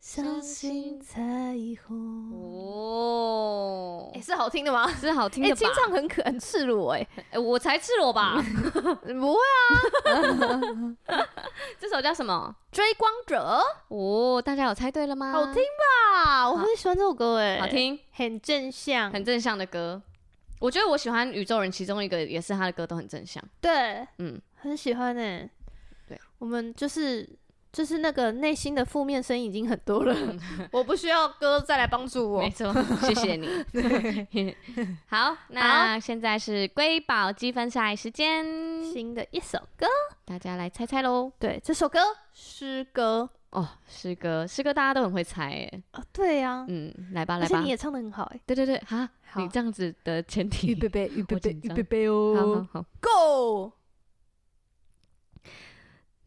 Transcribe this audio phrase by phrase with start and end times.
[0.00, 1.20] 相信彩
[1.86, 4.88] 虹哦，哎、欸，是好听的吗？
[4.94, 5.54] 是好听的吧？
[5.56, 8.40] 清、欸、唱很可很赤裸哎、欸欸， 我才赤裸吧？
[8.40, 9.38] 不会
[11.06, 11.26] 啊，
[11.78, 12.54] 这首叫什么？
[12.70, 15.32] 追光者哦，大家有猜对了吗？
[15.32, 16.48] 好听吧？
[16.48, 20.00] 我很喜欢这首歌哎、欸，好听，很正向，很正向的歌。
[20.60, 23.42] 我觉得我喜欢宇宙人，其中一个也是他的歌都很正向。
[23.60, 25.50] 对，嗯，很喜欢哎、欸。
[26.08, 27.28] 对，我们就是。
[27.78, 30.12] 就是那个内心的负面声音已经很多了，
[30.72, 32.40] 我不需要哥再来帮助我。
[32.40, 32.74] 没错，
[33.06, 33.46] 谢谢你。
[35.06, 38.44] 好，那现在是瑰宝积分赛时间，
[38.92, 39.86] 新的一首歌，
[40.24, 41.30] 大家来猜猜喽。
[41.38, 42.00] 对，这首歌
[42.32, 45.82] 诗歌哦，诗歌，诗歌大家都很会猜哎。
[45.92, 48.40] 哦，对呀、啊，嗯，来吧，来吧，而且你也唱的很好哎。
[48.44, 52.34] 对对对，哈，你这样子的前提，预备备，预备备，预备备哦。
[52.36, 53.72] 好好好，Go。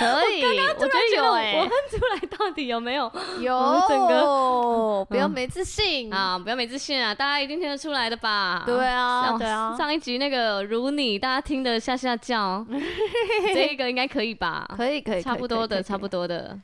[0.00, 0.42] 可以。
[0.42, 3.04] 我觉得有哎，我哼出来到底有没有？
[3.40, 3.80] 有。
[3.88, 6.38] 整个不要没自信啊！
[6.38, 7.14] 不要没自信啊！
[7.14, 8.62] 大家一定听得出来的吧？
[8.66, 9.76] 对啊，对啊。
[9.76, 12.64] 上一集那个如你，大家听得下下叫，
[13.54, 14.66] 这个应该可以吧？
[14.76, 16.58] 可以，可以，差不多的，差不多的。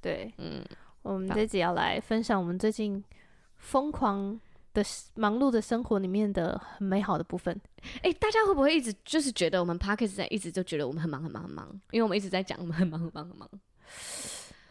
[0.00, 0.64] 对，嗯，
[1.02, 3.02] 我们这集要来分享我们最近
[3.58, 4.38] 疯狂
[4.82, 7.58] 的忙碌的生活里面的很美好的部分。
[8.02, 11.68] 哎，大家会不会一直就是觉得我们 p a r k e s 在一直就觉得我们很忙很忙很忙？
[11.90, 13.48] 因为我们一直在讲我们很忙很忙很忙。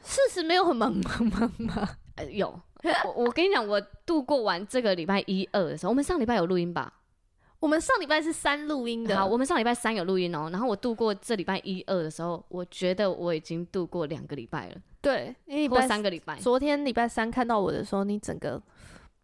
[0.04, 1.90] 事实没有很忙忙忙吗？
[2.16, 2.60] 呃，有。
[3.04, 6.94] 我我跟你讲，我度过完这个礼拜一二的时候，我们上礼拜有录音吧？
[7.60, 9.18] 我们上礼拜是三录音的。
[9.18, 10.48] 好，我们上礼拜三有录音哦。
[10.52, 14.76] 然后我度过这礼拜一二的时候，我觉得我已经度过两个礼拜了。
[15.02, 15.36] 对，
[15.70, 16.38] 或三个礼拜。
[16.40, 18.62] 昨天礼拜三看到我的时候，你整个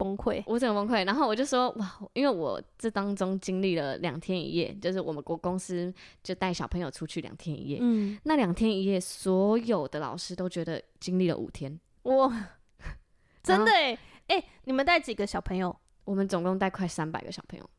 [0.03, 1.05] 崩溃，我整个崩溃。
[1.05, 7.77] 然后我就说哇，因为我这当中经历了两天一夜，就是我们国公司就带小朋友出去两天一夜。
[7.81, 11.79] 嗯，那两天一夜，所有的老师都觉得经历了五天。
[12.03, 12.49] 哇，
[13.41, 13.97] 真的哎
[14.27, 15.73] 哎、欸，你们带几个小朋友？
[16.03, 17.69] 我们总共带快三百个小朋友。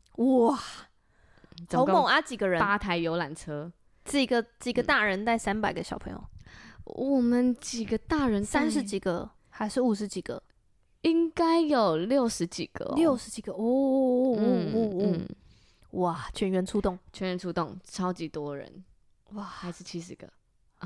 [0.49, 0.59] 哇，
[1.71, 2.21] 好猛啊！
[2.21, 2.59] 几个人？
[2.59, 3.71] 八台游览车，
[4.05, 6.25] 几个几个大人带三百个小朋友？
[6.85, 10.43] 我们几个大人三十几个还是五十几个？
[11.05, 15.29] 应该有六十几个，六十几个哦，嗯嗯嗯，
[16.01, 18.85] 哇，全员出动，全员出动，超级多人，
[19.33, 20.29] 哇，还是七十个，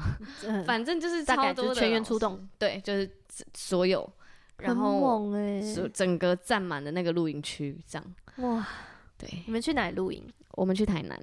[0.67, 3.09] 反正就是超多的全员出动，对，就是
[3.55, 4.09] 所有，
[4.59, 5.31] 然后
[5.95, 8.67] 整个占满了那个露营区，这样，哇，
[9.17, 10.23] 对，你们去哪里露营？
[10.53, 11.19] 我们去台南。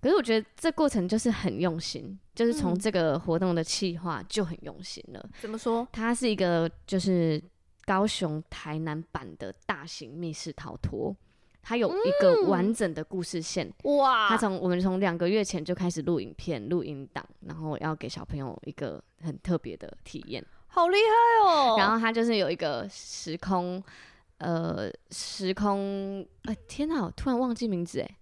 [0.00, 5.18] 可是我觉得这过程就是很用心，就是从这个活动的企划就很用心了。
[5.24, 5.88] 嗯、怎么说？
[5.90, 7.42] 它是一个就是
[7.88, 11.16] 高雄台南版的大型密室逃脱，
[11.62, 13.72] 它有一个完整的故事线。
[13.84, 14.28] 哇！
[14.28, 20.44] 它从我们从两个月前就开始录影片、录音档，然后要给小朋友一个很特别的体验。
[20.66, 21.76] 好厉害哦！
[21.78, 23.82] 然后它就是有一个时空，
[24.36, 28.16] 呃，时空，哎、呃，天哪，我突然忘记名字哎。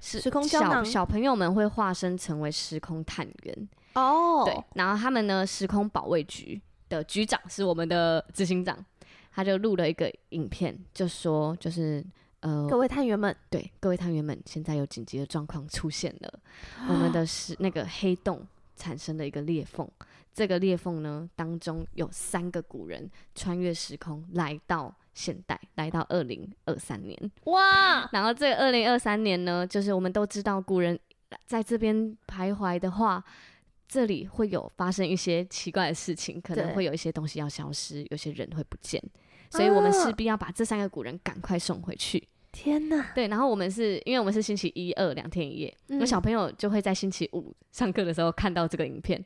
[0.00, 4.44] 时空，小小朋友们会化身成为时空探员哦，oh.
[4.46, 6.58] 对，然后他们呢，时空保卫局
[6.88, 8.82] 的局长是我们的执行长，
[9.30, 12.04] 他就录了一个影片，就说就是
[12.40, 16.40] 呃，各位探员们，对，各位探员们，现在有紧急的状况出现了，
[16.88, 18.46] 我们的是那个黑洞
[18.76, 19.88] 产生了一个裂缝，
[20.32, 24.94] 这个裂缝呢当中有三个古人穿越时空来到。
[25.12, 30.98] 现代来到二零二三年哇，然后这个二零二三年呢，就是我们都知道古人
[31.46, 33.22] 在这边徘徊的话，
[33.88, 39.02] 这里会有发生一些奇怪的事情，可能会有一些东西要消失，有些人会不见，
[39.50, 42.26] 所以我们势必要把这三个古人赶快送回去。
[42.52, 43.04] 天呐！
[43.14, 49.24] 对，然后我们是因为我们是星期一二两天一夜，那、嗯、小朋友就会在星期五上课的时候看到这个影片，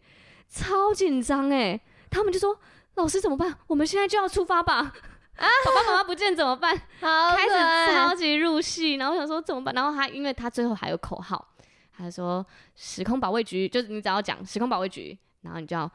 [0.48, 1.80] 超紧张哎，
[2.10, 2.58] 他们就说
[2.96, 3.56] ：“老师怎么办？
[3.66, 4.92] 我们现在就要出发吧。”
[5.36, 5.48] 啊！
[5.64, 6.76] 爸爸妈妈不见怎么办？
[7.00, 9.74] 好，开始超 级入戏，然后我想说怎么办？
[9.74, 11.48] 然后他因为他最后还有口号，
[11.96, 12.44] 他说
[12.76, 15.90] 时空保卫局，就是你只要讲时空保卫局，然后你就要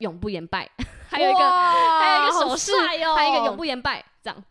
[0.00, 0.68] 永不言败，
[1.08, 4.44] 还有一个还有一个手势，哦、还有一个永不言败，这样。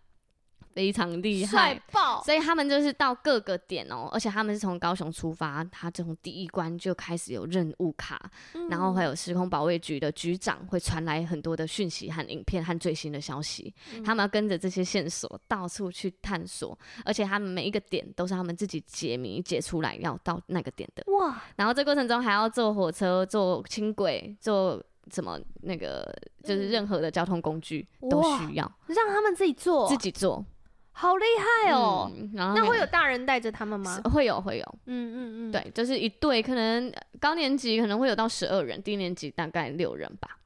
[0.75, 26.13] 非常厉害，爆所以他们就是到各个点哦，而且他们是从高雄出发，他从第一关就开始有任务卡，嗯、然后还有时空保卫局的局长会传来很多的讯息和影片和最新的消息，嗯、他们要跟着这些线索到处去探索，而且他们每一个点都是他们自己解谜解出来要到那个点的哇，然后这过程中还要坐火车、坐轻轨、坐什么那个
[26.44, 30.45] 就是任何的交通工具都需要让他们自己做，自己做。
[30.91, 31.25] 好厉
[31.65, 32.11] 害哦！
[32.13, 34.01] 嗯、然后那会有大人带着他们吗？
[34.11, 34.75] 会有，会有。
[34.85, 36.91] 嗯嗯嗯，对，就是一队，可能
[37.21, 40.39] 高年级可能会有到十二人，低年级大概六人吧。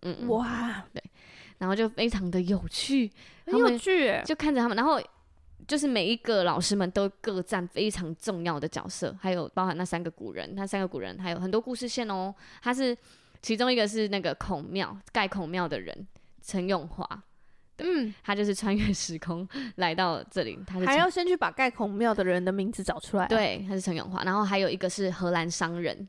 [0.00, 1.02] 嗯，嗯哇，对，
[1.58, 3.12] 然后就非常的有趣，
[3.44, 4.98] 很有趣，就看着他们，然后
[5.68, 12.34] 就是每一个老师们都各占非常重要的角色，还有包含那三个古人，那三个古人还有很多故事线哦。
[12.62, 12.96] 他是
[13.44, 16.06] 其中一个是那个孔庙盖孔庙的人
[16.42, 17.06] 陈永华。
[17.78, 19.46] 嗯，他就是穿越时空
[19.76, 23.26] 来到这里，他是还要先去把盖孔庙的人的名字找出来啊。
[23.26, 26.08] 对，他是陈永华，然后还有一个是荷兰商人。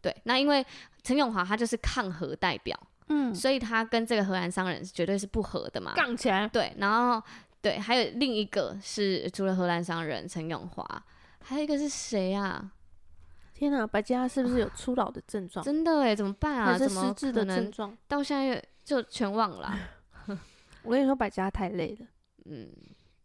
[0.00, 0.64] 对，那因为
[1.02, 2.78] 陈永华他就是抗荷代表，
[3.08, 6.46] 嗯，所以他跟这个荷兰商人绝对是不合的嘛，杠起来。
[6.46, 7.20] 对，然后
[7.60, 11.04] 对，还有另一个是除了荷兰商人陈永华，
[11.42, 12.70] 还有一个是谁啊？
[13.58, 15.64] 天哪，白家是不是有初老的症状？
[15.64, 16.76] 真的哎，怎么办啊？
[16.76, 17.96] 怎么失智的症状？
[18.06, 19.78] 到现在就全忘了啊。
[20.84, 22.06] 我跟你说，百家太累了，
[22.44, 22.68] 嗯，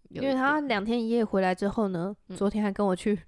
[0.07, 3.19] 因为他两天一夜回来之后呢，嗯、昨天还跟我去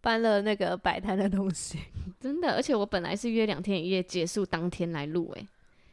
[0.00, 1.80] 搬了那个摆摊的东西，
[2.20, 5.44] 真的，而且我本来是约两天一夜结束当天来录，哎，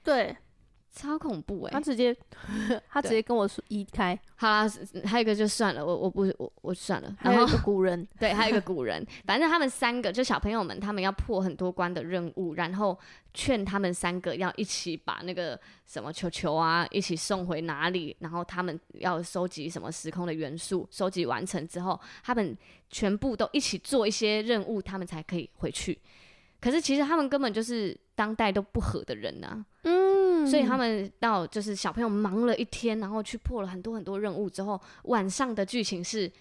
[0.04, 0.38] 对。
[1.00, 1.72] 超恐怖哎、欸！
[1.80, 2.13] 他直接，
[2.90, 4.19] 他直接跟我说移开。
[4.36, 4.68] 好啦，
[5.06, 7.16] 还有一个就算了，我我不我我算了。
[7.18, 9.06] 还有一个古人，对，还有一个古人。
[9.25, 12.98] 反正他们三个就小朋友们，他们要破很多关的任务，然后
[13.34, 22.57] 劝他们三个要一起把那个什么球球啊一起送回哪里，然后他们要收集什么时空的元素，收集完成之后，他们
[22.90, 25.98] 全部都一起做一些任务，他们才可以回去。
[26.60, 29.66] 可是其实他们根本就是当代都不合的人啊。
[29.84, 29.99] 嗯。
[30.50, 36.31] 所以他们到就是小朋友忙了一天，然后去破了很多很多任务之后，晚上的剧情是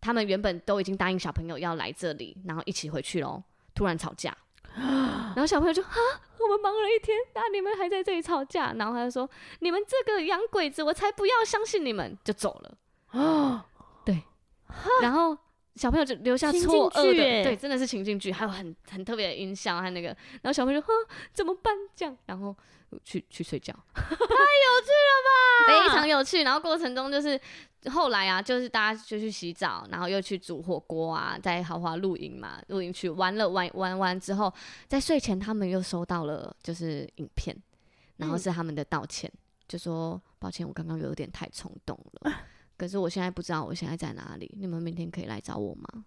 [0.00, 3.42] 他们原本都已经答应小朋友要来这里，然后一起回去咯，
[3.74, 4.36] 突然吵架，
[4.74, 5.96] 然后小朋友就啊，
[6.38, 9.28] 我们忙了一天，那你们还在这里吵架，然后他就说
[9.60, 12.78] 你们这个洋鬼子，我才不要相信你们，就走了。
[13.20, 13.66] 啊，
[14.04, 14.22] 对，
[15.02, 15.36] 然后
[15.76, 20.92] 小朋友就留下错愕的，对，真的是情境剧，还有很很特别的音效和那个，然后小朋友说哼，
[21.32, 22.54] 怎么办这样，然后。
[23.02, 25.66] 去去睡觉， 太有趣了吧！
[25.66, 26.42] 非常有趣。
[26.42, 27.40] 然后过程中就是
[27.90, 34.52] 后来啊，就是大家就去洗澡，然后又去煮火锅啊，在豪华露营嘛，露营区玩了玩玩完之后，
[34.88, 37.56] 在睡前他们又收到了就是影片，
[38.18, 42.30] 然后是他们的道歉，嗯、就说抱歉，我刚刚有点太冲动了，
[42.76, 46.04] 可是我现在不知道我现在在哪里，你们明天可以来找我吗？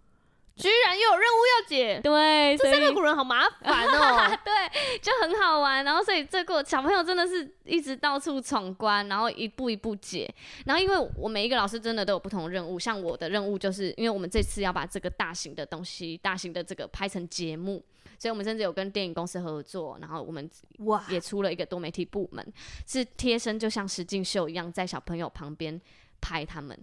[0.58, 4.40] 居然又有任务要解，对，这三个古人好麻烦哦。
[4.42, 5.84] 对，就很好玩。
[5.84, 10.34] 然后所以这个小朋友真的是一直到处闯关，然后一步一步解。
[10.66, 17.84] 然后因为我每一个老师真的都有不同的任务，像我的任务就是因为我们这次要把这个大型的东西、大型的这个拍成节目，
[18.18, 20.50] 所以我们甚至有跟电影公司合作，然后我们
[20.86, 22.54] 哇也出了一个多媒体部门，
[22.88, 25.82] 是贴身就像实境秀一样，在小朋友旁边
[26.22, 26.78] 拍他们。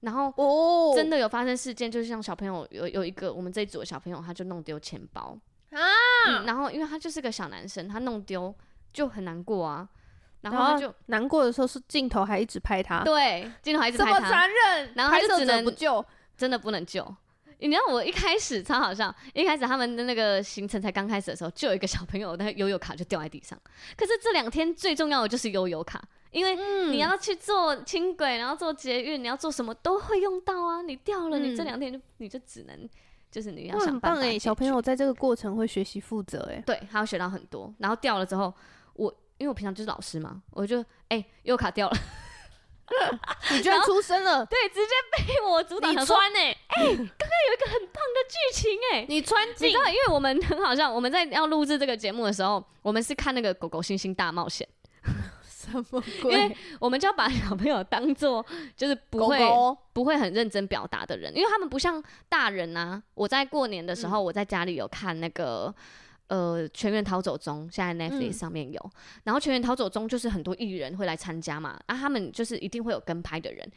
[0.00, 5.36] 然后哦，真的有发生事件，就是像小朋友有有一个我们这一组的小朋友，他就弄丢钱包。
[5.70, 5.80] 啊、
[6.28, 8.54] 嗯，然后因为他就是个小男生，他弄丢
[8.92, 9.88] 就很难过啊，
[10.42, 16.04] 然后他就难过的时候是镜头还一直拍他，对，镜头还一直拍他，这么残忍，然后他就只能不救，
[16.36, 17.02] 真的不能救。
[17.58, 23.58] 你知道我一开始超好笑，一开始他们的那个行程才刚开始的时候，就有一个小朋友的悠游卡就掉在地上，
[23.96, 26.02] 可是这两天最重要的就是悠游卡。
[26.30, 26.56] 因为
[26.90, 30.82] 你要去坐轻轨，然后坐捷运，你要做什么都会用到啊！
[30.82, 32.88] 你掉了，你这两天就你就只能
[33.30, 34.38] 就是你要想办法。
[34.38, 37.72] 小朋友在这个过程会学习负责哎，对，他会学到很多。
[37.78, 38.52] 然后掉了之后，
[38.94, 41.96] 我因为我平常就是老师嘛，我就哎，悠游卡掉了，
[43.52, 45.90] 你居然出声了，对，直接被我阻挡。
[45.90, 54.66] 你穿哎，哎，刚刚有一个很棒的剧情哎，你穿进，你知道，因为我们很好笑，我们在要录制这个节目的时候，我们是看那个狗狗星星大冒险。
[55.72, 56.32] 什么鬼？
[56.32, 58.44] 因为我们就要把小朋友当做
[58.76, 59.38] 就是不会
[59.92, 63.02] 不会很认真表达的人，因为他们不像大人呐、啊。
[63.14, 65.74] 我在过年的时候，我在家里有看那个、
[66.28, 68.80] 嗯、呃《全员逃走中》，现在 Netflix 上面有。
[68.80, 68.90] 嗯、
[69.24, 73.70] 然后《全员逃走中》就是很多艺人会来参加嘛，啊，他们就是一定会有跟拍的人，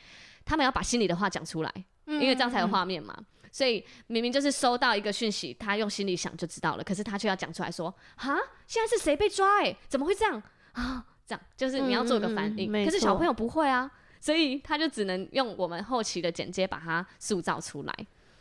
[0.46, 1.74] 他们要把心里的话讲出来，
[2.05, 3.15] 因为这样才有画面嘛。
[3.17, 9.72] 嗯、所以明明就是收到一个讯息，他用心里想就知道了，可是他却要讲出来说：“哈，现在是谁被抓、欸？
[9.72, 10.41] 哎，怎么会这样
[10.74, 12.71] 啊？”这样就是你要做个反应。
[12.71, 17.93] 嗯嗯、可是小朋友不会啊，所以他就只能用我们后期的剪接把它塑造出来。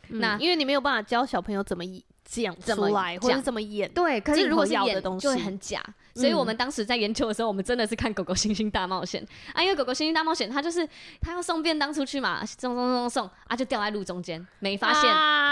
[0.08, 1.84] 嗯、那因为你没有办法教小朋友怎么
[2.24, 3.90] 讲出来，或者怎么演。
[3.92, 5.82] 对，可是如果是演的东西就会很假。
[6.14, 10.88] 所以我们当时在研究的时候，我们真的是看《狗狗星星大冒险》啊，因为《狗狗星星大冒险》它就是
[11.20, 15.02] 它要送便当出去嘛，送送送送啊，就掉在路中间，没发现，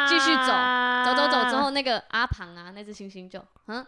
[0.09, 0.53] 继续走，
[1.05, 3.81] 走走走之后，那个阿庞啊，那只星星就嗯，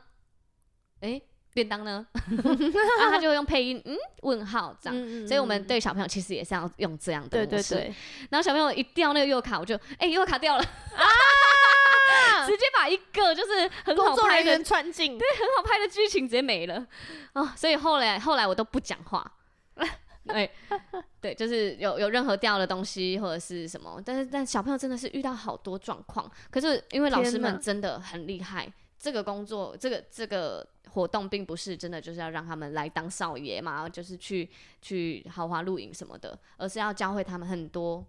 [1.00, 1.22] 哎、欸，
[1.58, 2.06] 便当呢？
[2.14, 4.96] 啊，他就会用配音，嗯，问号这样。
[4.96, 7.74] 嗯嗯嗯，所以我们对小朋友其实也是要用这样的模式。
[7.74, 7.94] 对对对。
[8.30, 10.62] 然后小朋友一掉那个右卡，我就哎，悠、欸、卡掉了。
[10.62, 11.04] 啊
[12.46, 16.86] 直接把一个就是很好拍的穿进，对，很好拍的剧情直接没了
[17.34, 17.52] 啊！
[17.56, 19.32] 所以后来后来我都不讲话，
[20.24, 20.50] 对
[21.20, 34.48] 对，就是有有任何掉的东西或者是什么，但是但小朋友真的是遇到好多状况，可是因为老师们真的很厉害，这个工作这个这个活动并不是真的就是要让他们来当少爷嘛，就是去
[34.82, 38.04] 去豪华露营什么的，而是要教会他们很多。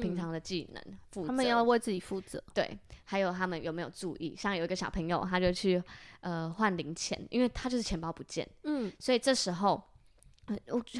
[0.00, 2.40] 平常的技能，负责，他们要为自己负责。
[2.54, 4.32] 对，还有他们有没有注意？
[4.36, 5.82] 像有一个小朋友，他就去
[6.20, 8.48] 呃换零钱，因为他就是钱包不见。
[8.62, 9.82] 嗯，所以这时候，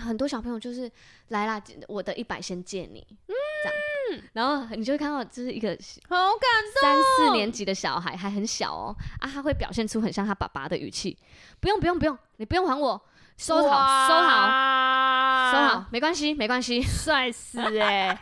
[0.01, 0.91] 很多小朋友就是
[1.29, 5.69] 来啦，我的一百先借你，嗯，这样，然后你就会看到这是一个
[6.09, 6.83] 好感动。
[6.83, 11.17] 三四年级的小孩，还很小哦，啊，他会表现出很像他爸爸的语气，
[11.61, 13.01] 不用不用不用，你不用还我，
[13.37, 18.19] 收好收好收好，没关系没关系，帅死哎、欸。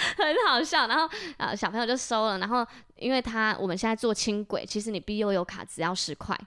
[0.16, 1.06] 很好笑，然后
[1.36, 2.66] 呃小朋友就收了，然后
[2.96, 6.38] 因为他我们现在坐轻轨，其实你 B 悠游卡只要十块，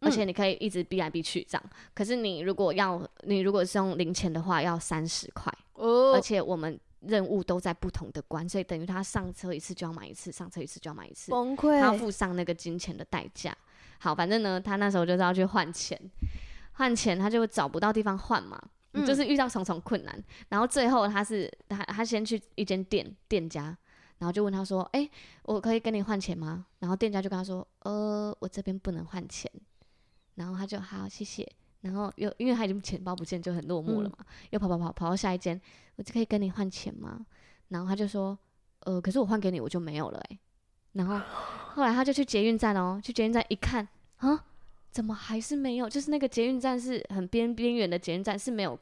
[0.00, 1.62] 而且你可以一直逼来逼去这样。
[1.66, 13.56] 嗯、可是你如果要你如果是用零钱的话，要三十块，哦，而且我们任务都在不同的关，所以等于他上车一次就要买一次，上车一次就要买一次，崩溃，他要付上那个金钱的代价。
[13.98, 15.98] 好，反正呢，他那时候就是要去换钱，
[16.72, 18.60] 换钱他就找不到地方换嘛。
[19.06, 23.64] 就是遇到重重困难，然后最后他是他他先去一间店店家，
[24.16, 25.10] 然后就问他说：“哎、欸，
[25.42, 29.52] 我可以跟你换钱吗？”然后店家就跟他说：“呃，我这边不能换钱。”
[30.36, 31.46] 然后他就好谢谢，
[31.86, 35.60] 然后又因为他已经钱包不见，就很落寞了嘛，嗯、又跑跑跑跑到下一间，
[35.94, 37.24] 我就可以跟你换钱吗？
[37.68, 38.36] 然后他就说
[38.84, 40.38] ：“呃，可是我换给你我就没有了哎、欸。”
[40.94, 41.20] 然后
[41.74, 43.86] 后来他就去捷运站哦，去捷运站一看
[44.18, 44.44] 啊。
[44.90, 45.88] 怎么还是没有？
[45.90, 48.78] 就是那个捷运站是很边边缘的捷运站，是没有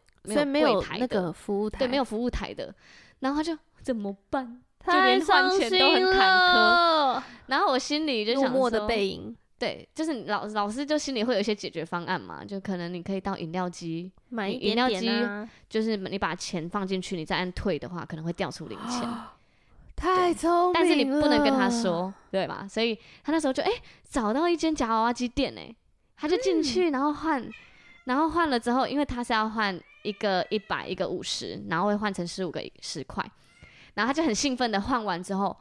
[0.47, 2.73] 没有柜台的，那个服务台，对，没有服务台的。
[3.19, 4.63] 然后他就怎么办？
[4.87, 7.23] 就连换钱都很坎坷。
[7.47, 19.09] 然后我心里就想说，的背影，对，就是老老师就心里会有一些解决方案嘛，就可能你可以到饮料机买一点点啊，就是你把钱放进去，你再按退的话，可能会掉出零钱。
[19.97, 22.67] 太聪明了，但是你不能跟他说，对吧？
[22.69, 25.77] 所以他那时候就哎、欸、找到一间夹娃娃机店哎、欸。
[26.17, 27.45] 他就进去，然后换，
[28.05, 33.29] 然后换了之后，因为他是要换一个一百，一个五十，然后会换成十五个十块，
[33.95, 35.55] 然后他就很兴奋的换完之后，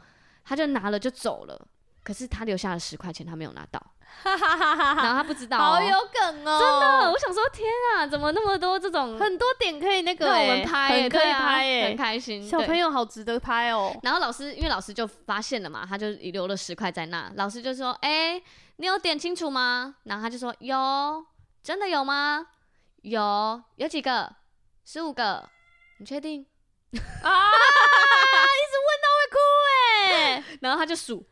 [0.45, 1.67] 他就拿了就走了，
[2.03, 3.81] 可是他留下了十块钱，他没有拿到，
[4.25, 13.99] 然后他不知道、喔，好有梗哦、喔，真的，我想说天啊，怎么那么多这种很多点可以那个、欸、让我们拍、欸，很可以拍、欸，欸、很开心，小朋友好值得拍哦、喔。
[14.03, 18.43] 然后老师，因为老师就发现了嘛，他就遗留了十块在那，老师就说，哎、欸。
[18.77, 19.97] 你有点清楚吗？
[20.05, 21.23] 然后他就说有，
[21.61, 22.47] 真的有吗？
[23.03, 24.35] 有，有几个？
[24.83, 25.47] 十五个？
[25.99, 26.43] 你确定？
[26.91, 26.97] 啊！
[26.97, 29.37] 一直问到会哭
[29.69, 30.43] 哎。
[30.61, 31.23] 然后他就数，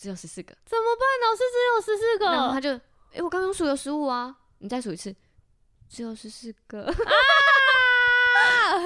[0.00, 0.56] 只有十四个。
[0.64, 1.04] 怎么办？
[1.28, 2.24] 老师只有十四个。
[2.24, 2.70] 然后他就，
[3.12, 5.14] 哎，我刚刚数有十五啊，你再数一次，
[5.90, 6.86] 只有十四个。
[6.86, 6.92] 啊！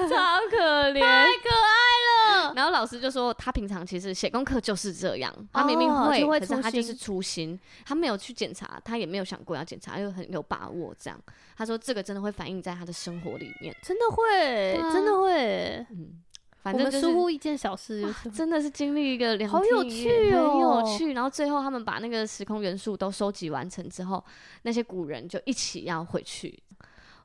[0.09, 2.53] 超可怜，太可爱了。
[2.53, 11.17] 然后老师就说，他平常其实写功课就是这样，他明明会，可是他就是粗心，他没有去检查，他也没有想过要检查，又很有把握这样。
[11.55, 15.85] 他说这个真的会反映在他的生活里面，真的会，啊、真的会。
[15.91, 16.21] 嗯，
[16.65, 21.13] 反正就是疏忽一件小事，就是，真的是经历一个两好有趣哦，很有趣。
[21.13, 24.23] 然后最后他们把那个时空元素都收集完成之后，
[24.63, 26.61] 那些古人就一起要回去，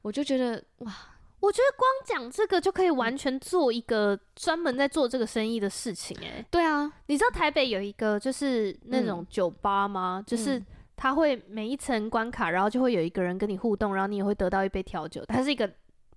[0.03, 0.95] 我就觉得哇。
[1.41, 10.23] 我觉得光讲这个就可以完全做一个专门在做这个生意的事情诶、欸，对啊，你知道台北有一个就是那种酒吧吗？
[10.23, 10.63] 嗯、就是
[10.99, 15.25] 他会每一层关卡，然后就会有一个人跟你互动，然后你也会得到一杯调酒。
[15.25, 15.67] 它是一个，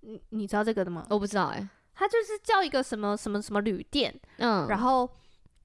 [0.02, 1.08] 你你知道这个的吗？
[1.10, 5.10] 我不知道诶、欸，它就是叫一个什么什么什么旅店，嗯，然后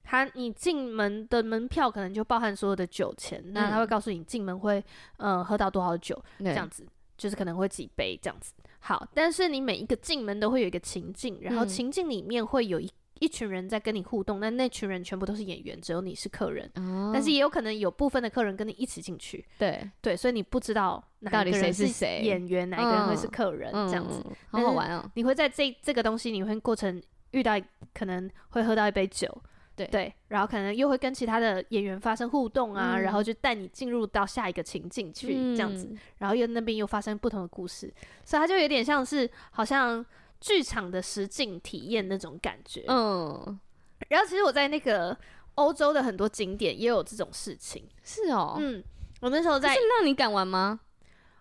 [0.03, 4.83] 他你进门的门票可能就包含所有的酒钱，嗯、那他会告诉你进门会
[5.17, 6.85] 呃喝到多少酒，这样子
[7.17, 8.53] 就是可能会几杯这样子。
[8.81, 12.89] 好，但是你每一个进门都会有一个情境，然后情境里面会有一
[13.19, 16.69] 一群人在跟你互动，那那群人全部都是演员，只有你是客人。
[16.75, 19.89] 哦，但是也有可能有部分的客人跟你一起进去，对。
[20.01, 25.11] 对，所以你不知道哪一个人是演员，哪一个人会是客人，这样子，好好玩哦。
[25.15, 27.59] 你会在这这个东西，你会过程遇到
[27.93, 29.29] 可能会喝到一杯酒，
[29.75, 29.85] 对。
[29.87, 40.05] 对，然后可能又会跟其他的演员发生互动啊，然后就带你进入到下一个情境去，这样子，然后又那边又发生不同的故事，所以它就有点像是好像。
[40.39, 43.59] 剧场的实景体验那种感觉，嗯，
[44.07, 45.17] 然后其实我在那个
[45.55, 48.83] 欧洲的很多景点也有这种事情，是哦，嗯，
[49.21, 50.79] 我那时候在，是让你敢玩吗？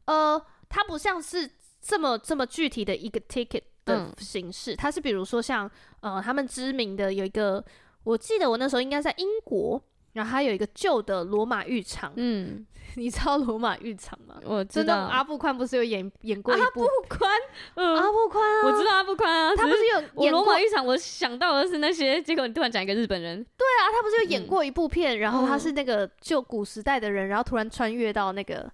[0.06, 1.50] 呃，它不像是
[1.80, 7.64] 这么这么具体的一个 ticket 的形式，嗯、它是比如说像呃他们知名的有一个，
[8.04, 9.82] 我记得我那时候应该在英国。
[10.18, 14.34] 然后还有一个旧的罗马浴场，嗯， 你知道罗马浴场吗？
[14.44, 16.64] 我知道，阿布宽不是有演演过一部？
[16.64, 17.30] 阿布宽，
[17.74, 20.84] 嗯，阿布宽啊，我知道阿布宽啊，他不是有演过罗马浴场？
[20.84, 23.38] 我想到的是那些，结果你突然讲一个日本人。
[23.56, 25.20] 对啊，他不是有演过一部片？
[25.20, 28.68] 然后他是那个旧古时代的人，然后突然穿越到那个，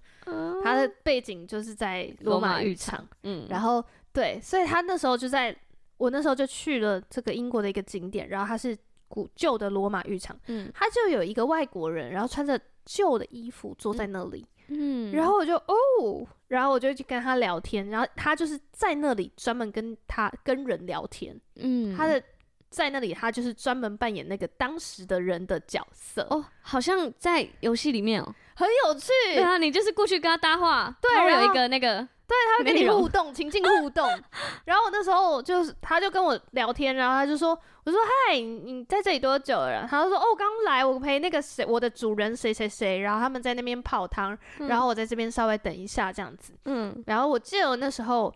[0.63, 5.55] 他的背景就是在罗马浴场，嗯，然后对，所以他那时候就在，
[5.97, 8.75] 我那时候就去了这个英国的一个景点，然后他是。
[9.07, 22.21] 古旧的罗马浴场，嗯，他就有一个外国人，然后穿着旧的衣服坐在那里，嗯，然后我就哦，然后我就去跟他聊天，然后他就是在那里专门跟他跟人聊天，嗯，他的
[22.69, 32.07] 在那里他就是专门扮演那个当时的人的角色，哦，好像在游戏里面哦，很有趣，对啊，你就是过去跟他搭话，对，然后有一个那个。
[32.27, 34.07] 对，他会跟你互动，情境互动。
[34.65, 48.33] 然后我那时候就是，他就跟我聊天，然后他就说：“我说嗨，你在这里多久了？”他就说：“哦，刚来，我陪那个谁，我的主人谁谁谁，然后他们在那边泡汤，然后我在这边稍微等一下这样子。”嗯，然后我记得我那时候。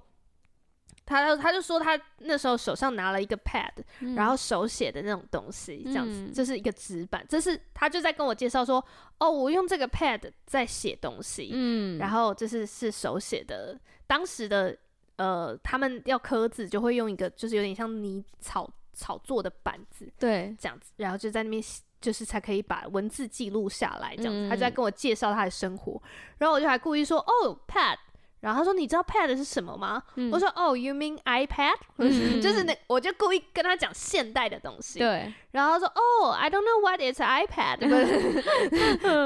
[1.10, 8.84] 他他就说他那时候手上拿了一个 pad，、嗯、然后手写的那种东西，这样子，这、嗯、是一个纸板，这是他就在跟我介绍说，
[9.18, 13.76] 哦，我用这个 pad 在写东西，嗯，然后这是是手写的，
[14.06, 14.78] 当时的
[15.16, 21.62] 呃，他们要刻字就会用一个就是有点像泥草草做的板子，对，这样子，然后就在那边
[22.00, 26.00] 就是才可以把文字记录下来，这样子，嗯、他就在跟我介绍他的生活，
[26.38, 27.98] 然后我就还故意说，哦，pad。
[28.42, 31.76] 然后他说：“你知道 pad 是什么吗？”嗯、我说：“哦、oh,，you mean iPad？
[31.98, 35.00] 嗯、就是那，我就故意跟他讲现代的东西。
[35.00, 35.34] 对。
[35.52, 37.80] 然后他说：“哦、oh,，I don't know what is iPad。”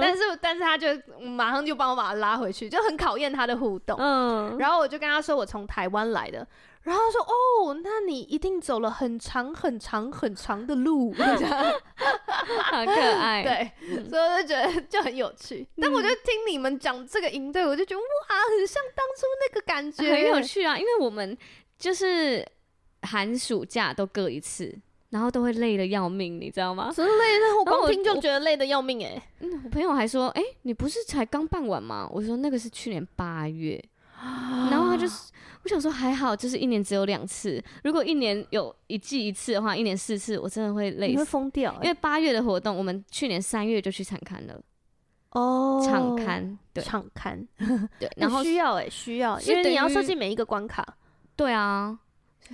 [0.01, 0.87] 但是，但是他就
[1.19, 3.97] 马上就帮我把他拉回去，就很考验他的互动。
[3.99, 4.57] 嗯。
[4.57, 6.45] 然后我就跟他说：“我从台湾来的。”
[6.83, 11.13] 然后说：“哦，那你一定走了很长很长很长的路。”
[12.71, 15.61] 好可爱，对，嗯、所以我就觉得 就很有趣。
[15.77, 20.77] 嗯、但我就听你们讲这个营队，我就觉得哇，很像当初那个感觉，很有趣啊。
[20.77, 21.37] 因为我们
[21.77, 22.45] 就是
[23.03, 24.77] 寒暑假都各一次，
[25.11, 26.91] 然后都会累得要命，你知道吗？
[26.93, 29.23] 真累的，我光听就觉得累得要命哎、欸。
[29.39, 33.81] 嗯，我朋友还说：“哎、欸，你不是才刚办完吗？”我说：“那个是去年八月。
[34.71, 35.31] ”然后他就是。
[35.63, 37.63] 我想说还好，就是一年只有两次。
[37.85, 41.85] 如果一年有一季一次的话，一年四次，我真的会累死，你会疯掉、欸。
[41.85, 44.61] 因为八月的活动，我们去年三月就去场刊了。
[45.29, 47.47] 哦，场刊，对，场刊，
[47.97, 50.85] 对，然后需要哎、欸，需要，因为你要设计每一个关卡。
[51.37, 51.97] 对啊，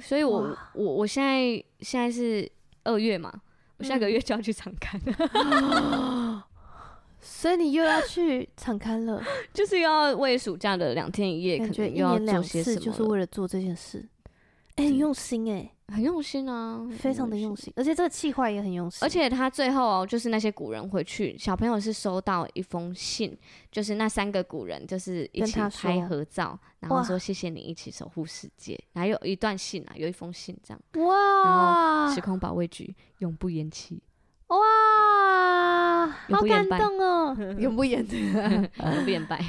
[0.04, 1.42] 所以我我我现在
[1.80, 2.48] 现在是
[2.84, 3.34] 二月嘛，
[3.78, 5.02] 我下个月就要去场刊
[7.22, 9.22] 所以你又要去敞开了，
[9.54, 14.08] 就是要为暑假的两天一夜，感觉一年两次，就是为了做这件事。
[14.76, 17.74] 哎、欸，很用心哎、欸，很用心啊，非常的用心。
[17.76, 19.00] 而且这个气划也很用心。
[19.02, 23.38] 而且他最后哦，就是那些古人回去，小朋友是收到一封信，
[23.70, 28.82] 就是那三个古人就是一起拍合照，然后说谢谢你一起守护世界。
[28.94, 30.82] 然后有一段信啊，有一封信这样。
[31.06, 31.44] 哇！
[31.44, 34.02] 然后时空保卫局永不言弃。
[34.48, 34.58] 哇，
[36.08, 37.38] 好感动哦！
[37.58, 38.16] 永不言的，
[38.96, 39.44] 永不言败，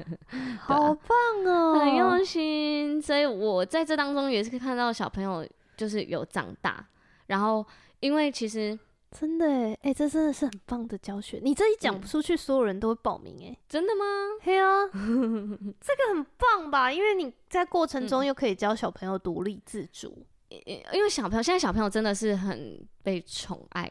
[0.60, 3.00] 好棒哦，很用心。
[3.00, 6.84] 所以我在这当中也是看到小朋友就是有长大，
[7.26, 7.64] 然后
[8.00, 8.78] 因为其实
[9.10, 11.40] 真的哎，哎，这真的是很棒的教学。
[11.42, 14.04] 你这一讲出去，所有人都会报名哎，真的吗？
[14.44, 16.92] 对啊， 这个很棒吧？
[16.92, 23.90] 因为你在过程中又可以教小朋友独立自主，因为小朋友现在小朋友真的是很被宠爱。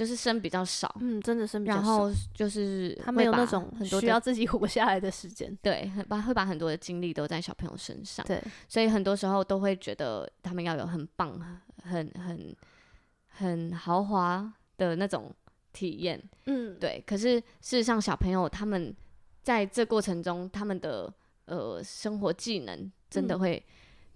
[0.00, 11.38] 就是生比较少，嗯，真的生比较少，然后就是他没有那种很多需要自己 活下来的时间，对，把会把很多的精力都在小朋友身上，对，所以很多时候都会觉得他们要有很棒、
[11.82, 12.56] 很很
[13.28, 15.30] 很豪华的那种
[15.74, 17.04] 体验，嗯，对。
[17.06, 18.96] 可是事实上，小朋友他们
[19.42, 21.12] 在这过程中，他们的
[21.44, 23.62] 呃生活技能真的会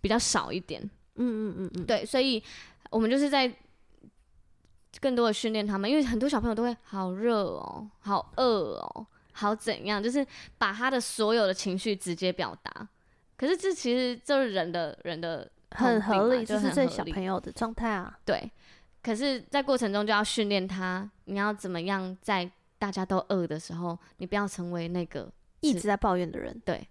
[0.00, 0.80] 比较少一点，
[1.16, 2.42] 嗯嗯嗯嗯，对，所以
[2.88, 3.54] 我们就是在。
[5.00, 10.26] 更多的训练他们，因为很多小朋友都会好热哦，好饿哦，好怎样，就是
[10.58, 12.88] 把他的所有的情绪直接表达。
[13.36, 18.16] 可是这其实就是人的人的很合理，就是这小朋友的状态啊。
[18.24, 18.50] 对，
[19.02, 25.28] 可是，在过程中就要训练他，你要怎么样在大家都饿的时候，你不要成为那个
[25.60, 26.62] 一直在抱怨的人。
[26.64, 26.86] 对，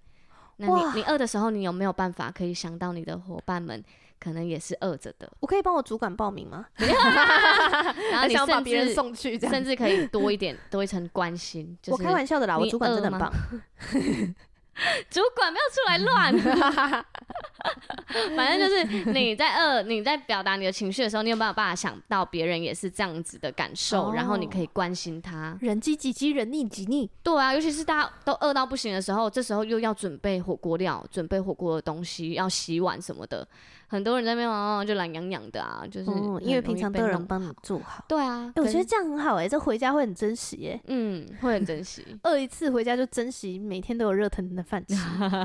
[0.58, 3.82] 那你你饿的时候，你有没有办法可以想到你的伙伴们
[4.24, 5.30] 可能也是饿着的？
[5.42, 6.66] 我可以帮我主管报名吗？
[6.78, 11.78] 然后你想把别人送去，甚至可以多一点多一层关心。
[11.82, 13.34] 就是、我开玩笑的啦，我主管真的很棒。
[15.10, 17.06] 主管不要出来乱，
[18.36, 25.56] 反正就是你在饿，你在表达你的情绪的时候，你有没有办法想到别人也是这样子的感受，哦、然后你可以关心他。
[25.62, 27.08] 人饥己饥，人溺己溺。
[27.22, 33.48] 对啊，尤其是大家都饿到不行的时候，这时候又要准备火锅料，准备火锅的东西，要洗碗什么的。
[33.88, 38.04] 很多人在那边哦，就懒洋洋的啊，就是、嗯、因为平常都有人帮你做好。
[38.08, 42.04] 对啊，欸、我觉得这样很好哎、欸，这回家会很珍惜哎、欸，嗯，会很珍惜。
[42.24, 44.95] 饿一次回家就珍惜每天都有热腾腾的饭吃。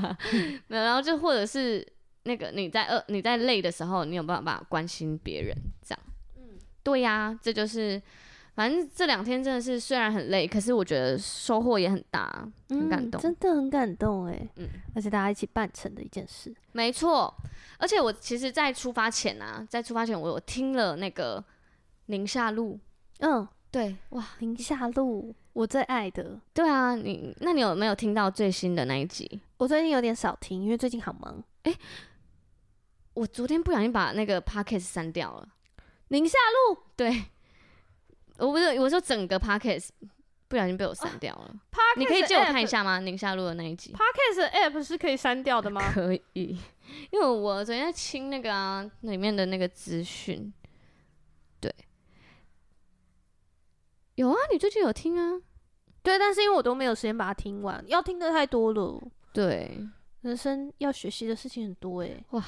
[0.68, 1.87] 没有，然后就或者是
[2.22, 5.98] 那个你在饿、你在累的时候，你有办法关心别人这样。
[6.37, 6.42] 嗯，
[6.83, 8.00] 对呀、啊，这就是。
[8.54, 17.33] 反正这两天真的是虽然很累，可是我觉得收获也很大，很感动，嗯、真的很感动哎，嗯，而且大家一起办成的一件事，没错。
[17.78, 21.44] 而且我其实，在出发前啊，在出发前，我有听了那个
[22.07, 22.76] 宁夏路，
[23.20, 29.40] 嗯，对，哇，宁夏路，我最爱的，对啊，你那你有没有听到最新的那一集？
[29.57, 31.42] 我最近有点少听，因为最近好忙。
[31.64, 31.79] 哎、欸，
[33.14, 35.49] 我昨天不小心把那个 podcast 删掉了，
[36.11, 36.38] 宁夏
[36.71, 37.25] 路，对。
[38.37, 39.88] 我不是我说整个 podcast
[40.47, 41.53] 不小心被我删掉了。
[41.73, 43.01] 啊、你可以借我看一下吗？
[43.01, 43.92] 宁夏路的那一集。
[43.92, 45.90] podcast app 是可以删掉的吗？
[45.92, 46.57] 可以，
[47.11, 50.55] 因为我昨天在清那个啊，里面的那个资讯。
[51.59, 51.75] 对，
[54.14, 55.42] 有啊，你最近有听啊？
[56.09, 58.99] 对，但是因为我都没有时间把它听完，要听的太多了。
[59.31, 59.87] 对，
[60.23, 62.25] 人生要学习的事情很多哎。
[62.31, 62.42] 哇，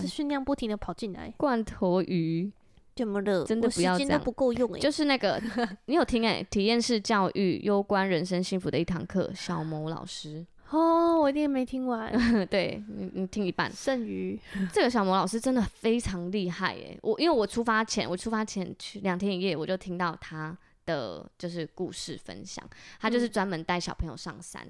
[0.00, 1.32] 是训练不停的跑进来。
[1.36, 2.50] 罐头鱼。
[2.96, 4.80] 怎么了，真的不要这样，不够用哎。
[4.80, 5.40] 就是那个，
[5.84, 6.42] 你有听哎？
[6.42, 10.44] 体验式教育，攸关人生幸福的一堂课，小某老师。
[10.70, 12.12] 哦，我一定没听完。
[12.50, 13.70] 对你，你听一半。
[13.70, 14.36] 剩余，
[14.72, 16.98] 这个小某老师真的非常厉害哎！
[17.02, 22.66] 我因为我出发前，我出发前去两天一夜，我就听到他的就是故事分享。
[22.98, 24.66] 他就是专门带小朋友上山，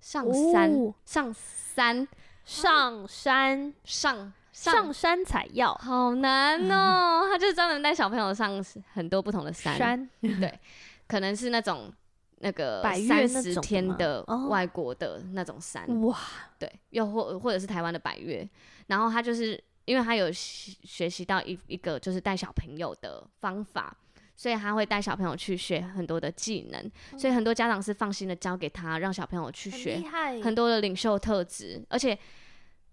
[0.00, 2.08] 上山，哦、上山，
[2.44, 4.32] 上山，上。
[4.50, 5.72] 上，上山采药。
[5.74, 10.10] 好难哦、喔，他就是专门带小朋友上很多不同的山，山。
[10.20, 10.58] 对，
[11.06, 11.92] 可能是那种
[12.38, 16.18] 那个三十天的外国的那种山，哇，
[16.58, 18.48] 对，又或或者是台湾的百岳，
[18.88, 23.96] 然后他就是因为他有学习到一一个就是带小朋友的方法，
[24.38, 30.02] 所以他会带小朋友去学很多的技能，所以很多家长是放心的交给他，让小朋友去学
[30.42, 32.18] 很多的领袖特质，而且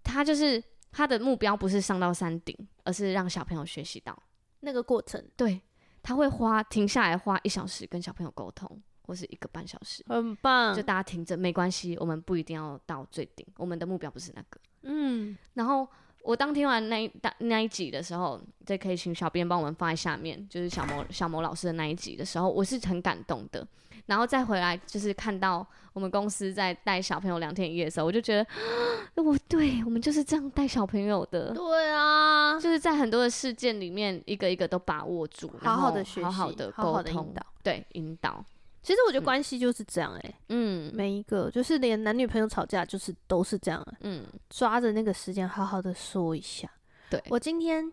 [0.04, 0.62] 他就是。
[0.92, 4.16] 他的目标不是上到山顶，而是让小朋友学习到
[4.60, 5.22] 那个过程。
[5.36, 5.60] 对，
[6.02, 10.74] 他会花停下来花一小时跟小朋友沟通，或是一个半小时，很棒。
[10.74, 14.58] 就大家停着没关系，我们不一定要到最顶，我们的目标不是那个。
[14.84, 15.86] 嗯，然后
[16.26, 23.66] 我当听完那一那一集的时候，这可以请小编帮我们放在下面，就是小魔小魔老师的那一集的时候，我是很感动的。
[24.06, 28.46] 然后再回来，就是看到我们公司在带小朋友两天一夜的时候，我就觉得，
[29.22, 31.52] 我对我们就是这样带小朋友的。
[31.52, 37.34] 对啊，就是在很多的事件里面，一个一个都把握住，好好的学习，好好的沟通，
[37.64, 38.44] 对，引导。
[38.86, 46.70] 其实我觉得关系就是这样，欸，哎，嗯，每一个就是连男女朋友吵架，就是都是这样，嗯，抓着那个时间好好的说一下。
[47.10, 47.92] 对，我今天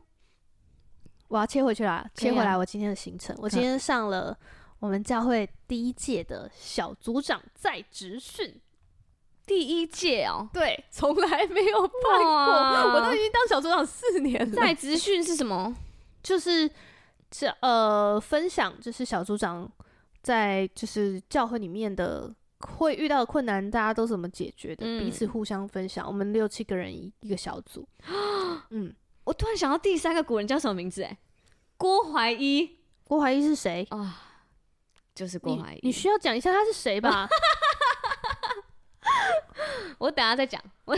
[1.29, 4.37] 我要切回去啦，切回来我今天的行程，我今天上了。
[4.77, 8.61] 我们教会第一届的小组长在职训，
[9.47, 14.55] 第一届哦，对，从来没有办过，我都已经当小组长四年了。
[14.55, 15.75] 在职训是什么？
[16.21, 16.69] 就是
[17.31, 19.67] 这呃，分享就是小组长
[20.23, 26.07] 在就是教会里面的会遇到的困难，大家都怎么解决的，嗯、彼此互相分享。
[26.07, 27.87] 我们六七个人一一个小组。
[28.71, 28.91] 嗯，
[29.25, 31.03] 我突然想到第三个古人叫什么名字？
[31.03, 31.17] 哎，
[31.77, 32.79] 郭怀一。
[33.03, 33.99] 郭怀一是谁啊？
[33.99, 34.13] 哦
[35.13, 37.27] 就是郭怀一，你需要讲一下他是谁吧？
[39.99, 40.59] 我等下再讲。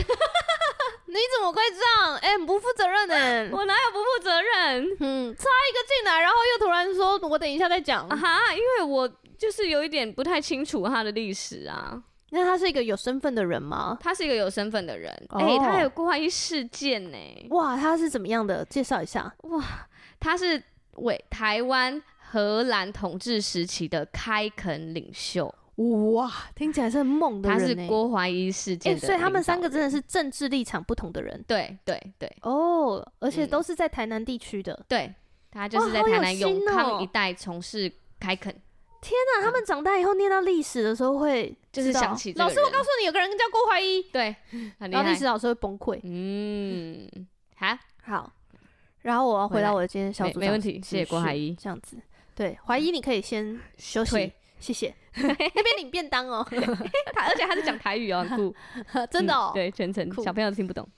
[1.06, 2.16] 你怎么会这样？
[2.16, 3.50] 哎、欸，不负责任呢、欸！
[3.52, 4.84] 我哪有不负责任？
[5.00, 8.16] 嗯，插一个进来，然后又突然说，我等一下再讲啊。
[8.16, 12.02] 哈，因为我就是有一点不太清楚他的历史啊。
[12.30, 13.96] 那他是一个有身份的人吗？
[14.00, 15.10] 他是一个有身份的人。
[15.30, 17.46] 哎、他还有郭怀一事件呢、欸。
[17.50, 18.64] 哇，他是怎么样的？
[18.64, 19.32] 介绍一下。
[19.44, 19.62] 哇，
[20.18, 20.62] 他是
[20.94, 22.02] 为台湾。
[22.28, 25.54] 荷兰统治时期的开垦领袖。
[25.76, 27.58] 哇，听起来是很猛的人。
[27.58, 31.44] 他是郭怀一事件、欸，所以他们三个真的是政治立场不同的人。
[31.46, 34.84] 对对对，哦，而且都是在台南地区的、嗯。
[34.88, 35.14] 对，
[35.50, 38.50] 他就是在台南永康一带从事开垦。
[39.02, 44.02] 天哪、啊，他们长大以后念到历史的时候会就是想起老师，我告诉你，有个人叫郭怀一。
[44.04, 44.34] 对，
[44.78, 46.00] 然后历史老师会崩溃。
[46.02, 47.06] 嗯，
[47.56, 48.32] 好，好。
[49.02, 51.54] 然后我要回到我的今天小组，没问题，谢谢郭怀一。
[51.54, 51.98] 这样子，
[52.34, 54.32] 对，怀一你可以先休息。
[54.58, 56.46] 谢谢， 那边领便当哦。
[57.14, 58.54] 他而且他是讲台语哦，很 酷，
[59.10, 59.52] 真的哦。
[59.52, 60.88] 嗯、对，全程小朋友都听不懂。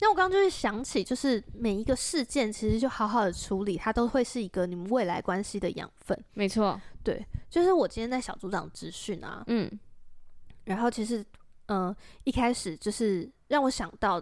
[0.00, 6.18] 那我刚刚就是想起，就是每一个事件，其实就好好的处理，它都会是一个你们未来关系的养分。
[6.34, 9.70] 没错，对，就是我今天在小组长资讯啊，嗯，
[10.64, 11.20] 然后其实，
[11.66, 14.20] 嗯、呃，一开始就是让我想到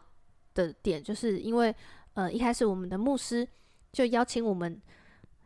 [0.53, 1.75] 的点，就是因为，
[2.13, 3.49] 呃，一开始我们的牧师
[3.91, 4.79] 就邀请我们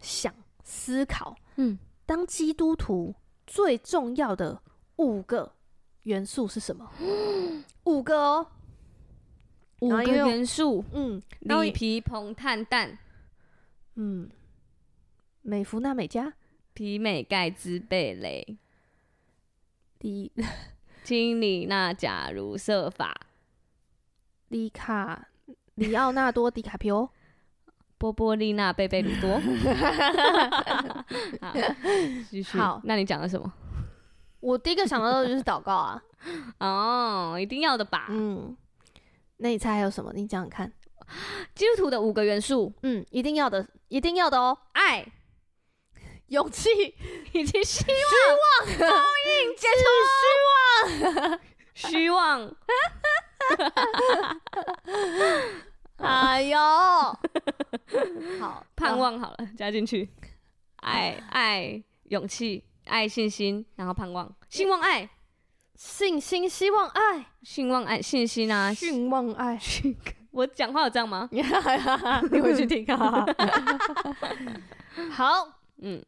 [0.00, 3.14] 想思考，嗯，当基督徒。
[3.46, 4.62] 最重要的
[4.96, 5.54] 五个
[6.02, 6.90] 元素是什么？
[7.84, 8.46] 五个哦，
[9.80, 10.84] 五个元素。
[10.92, 12.98] 嗯，锂、鈹、硼、碳、氮。
[13.94, 14.30] 嗯，
[15.42, 16.34] 美孚、纳美加、
[16.72, 18.58] 皮美、盖兹、贝雷。
[19.98, 20.32] 第一，
[21.04, 23.14] 氢、 锂、钠、钾、銣、銫、鈀。
[24.48, 25.28] 里卡、
[25.74, 27.08] 里奥纳多、迪卡皮欧。
[28.04, 29.40] 波波丽娜、贝贝鲁多。
[31.40, 31.54] 好，
[32.30, 32.58] 继续。
[32.58, 33.50] 好，那你讲了什么？
[34.40, 36.02] 我第一个想到的就是祷告啊。
[36.60, 38.04] 哦，一定要的吧？
[38.10, 38.54] 嗯。
[39.38, 40.12] 那你猜还有什么？
[40.14, 40.70] 你讲讲看。
[41.54, 44.58] 基督徒的五个元素，嗯，一定要的，一定要的哦。
[44.72, 45.06] 爱、
[46.26, 46.68] 勇气
[47.32, 48.68] 以及希望。
[48.68, 48.90] 希望。
[48.90, 48.96] 报
[49.30, 51.40] 应解除虚妄。
[51.72, 52.54] 虚妄。
[56.04, 56.58] 哎呦，
[58.38, 60.08] 好，盼望好了，加进去，
[60.76, 65.08] 爱爱勇气爱信心，然后盼望，希望爱。
[65.76, 67.26] 信心希望爱。
[67.42, 69.58] 信望爱信心啊，信望爱，
[70.30, 71.28] 我讲话有这样吗？
[71.32, 71.42] 你
[72.40, 72.86] 回去听。
[72.94, 73.26] 啊。
[75.10, 76.04] 好，嗯，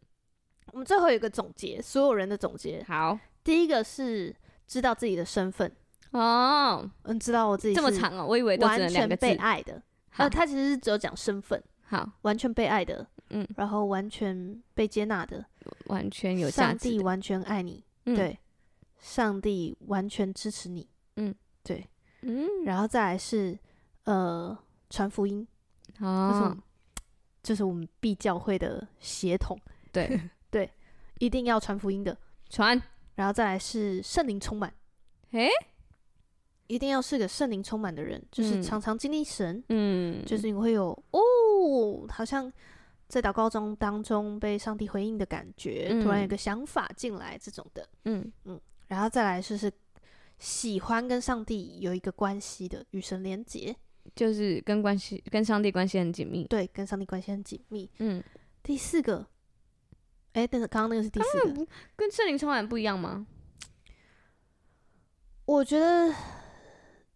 [0.73, 2.85] 我们最后有一个总结，所有人的总结。
[2.87, 4.35] 好，第一个是
[4.69, 5.75] 知道自己的身份。
[6.16, 9.26] 哦，嗯，知道我自己这么长哦，我以为都只能两个字。
[9.26, 9.83] 完全被爱的，
[10.16, 15.44] 呃，他其实是只有讲身份，好，完全被爱的，嗯，然后完全被接纳的，
[15.87, 18.38] 完全有价值，上帝完全爱你，对，
[18.98, 21.87] 上帝完全支持你，嗯，对，
[22.22, 23.59] 嗯，然后再来是
[24.05, 24.57] 呃
[24.90, 25.46] 传福音，
[26.00, 26.57] 哦，
[27.42, 29.59] 就是我们 B 教会的协同，
[29.92, 30.20] 对。
[30.48, 30.70] 对，
[31.18, 32.16] 一定要传福音的，
[32.48, 32.81] 传，
[33.16, 34.72] 然后再来是圣灵充满，
[35.33, 35.50] 诶。
[36.66, 42.52] 一定要是个圣灵充满的人，就是常常经历神，嗯，就是你会有哦，好像
[43.09, 49.72] 在祷告中当中被上帝回应的感觉，嗯、突然有个想法进来这种的，嗯嗯，然后再来就是
[50.38, 53.74] 喜欢跟上帝有一个关系的，与神连结，
[54.14, 58.22] 就是跟关系跟上帝关系很紧密，对，跟上帝关系很紧密，嗯。
[58.62, 59.24] 第四个，
[60.33, 63.24] 哎，但是，刚刚那个是第四个，跟圣灵充满不一样吗？
[65.44, 66.12] 我觉得。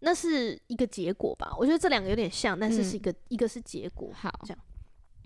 [0.01, 4.11] 那是一个结果吧，我觉得这两个有点像，但是是一个、嗯、一个是结果。
[4.15, 4.59] 好，这样，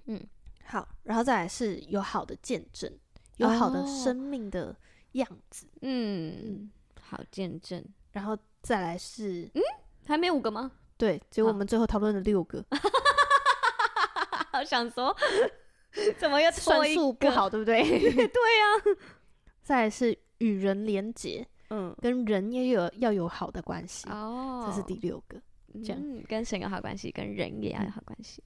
[0.06, 0.20] 嗯，
[0.64, 2.92] 好，然后再来是有好的见证，
[3.36, 4.76] 有好的生命的
[5.12, 9.62] 样子，哦、嗯，好见证，然后再来是，嗯，
[10.06, 10.72] 还没五个吗？
[10.96, 12.64] 对，结果我们最后讨论了六个，
[14.50, 15.16] 好想说，
[16.18, 17.82] 怎么又 算数不好，对不对？
[17.88, 18.82] 对呀、啊，
[19.62, 21.46] 再来是与人连结。
[21.76, 25.36] 嗯，跟人也有要有好的关系哦，这是第六个，
[25.82, 28.40] 这样、嗯、跟神有好关系，跟人也要有好关系、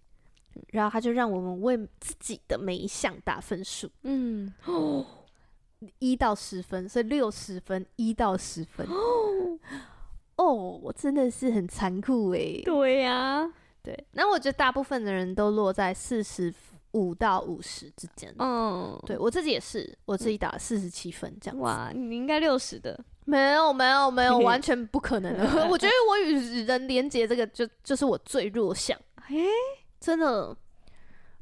[0.55, 0.63] 嗯。
[0.69, 5.05] 然后他就让我们为自己的每一项打分数，嗯，哦，
[6.01, 9.59] 一到十分，所以六十分，一到十分，哦，
[10.37, 12.63] 哦，我真的是很残酷诶。
[12.65, 16.53] 对呀、啊，对，那我觉得大部分的人都落在四十
[16.93, 21.61] 五到五十之间，嗯，对我自己也是，我自己打了四十七分这样。
[21.61, 22.99] 哇，你应该六十的。
[23.29, 25.45] 没有没有没有， 完全不可能的。
[25.69, 29.37] 我觉得我与人连接这个就就是我最弱项，哎，
[30.01, 30.57] 真的。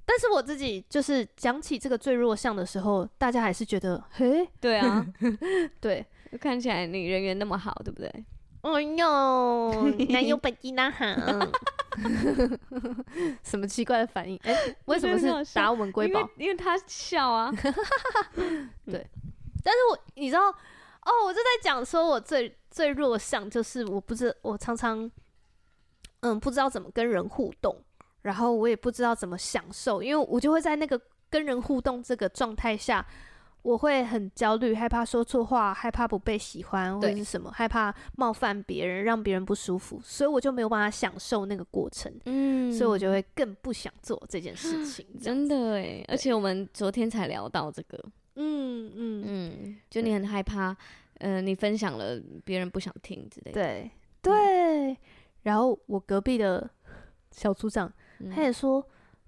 [0.04, 5.06] 但是我自己就是讲起这个最弱项的时候，大家还是觉得，嘿，对啊，
[5.80, 6.04] 对，
[6.40, 8.08] 看起来你人缘那么好，对不对？
[8.62, 11.04] 哎呦，男友本金那好，
[13.44, 14.36] 什么奇怪的反应？
[14.42, 16.28] 哎，为什么是打我们瑰宝？
[16.36, 17.52] 因为他笑啊。
[18.84, 19.06] 对，
[19.62, 20.52] 但是我你知道。
[21.06, 25.08] 哦，我就在讲说，我最最弱项就是我不知我常常，
[26.20, 27.80] 嗯，不知道怎么跟人互动，
[28.22, 33.06] 然后我也不知道怎么享受，因为我就会在那个跟人互动这个状态下，
[33.62, 42.12] 我会很焦虑，害怕说错话，害怕不被喜欢，或者是什么，害怕冒犯别人，让别人不舒服，所以我就没有办法享受那个过程。
[42.24, 45.06] 嗯，所以我就会更不想做这件事情。
[45.20, 48.04] 真的哎，而且我们昨天才聊到这个。
[48.36, 50.70] 嗯嗯嗯，就你很害怕，
[51.18, 53.62] 嗯、呃，你分享了别人不想听之类的。
[53.62, 53.90] 对
[54.22, 54.96] 对，嗯、
[55.42, 56.70] 然后我隔壁的
[57.30, 58.86] 小组长，嗯、他也说。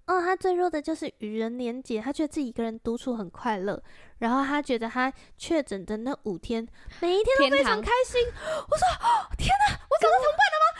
[0.09, 3.81] 哦，他最弱的就是与人连结，他觉得自己一个人独处很快乐，
[4.21, 6.67] 然后他觉得他确诊的那五天，
[7.01, 8.19] 每一天都非常开心。
[8.27, 10.73] 我说，哦，天哪，我找到同伴了吗？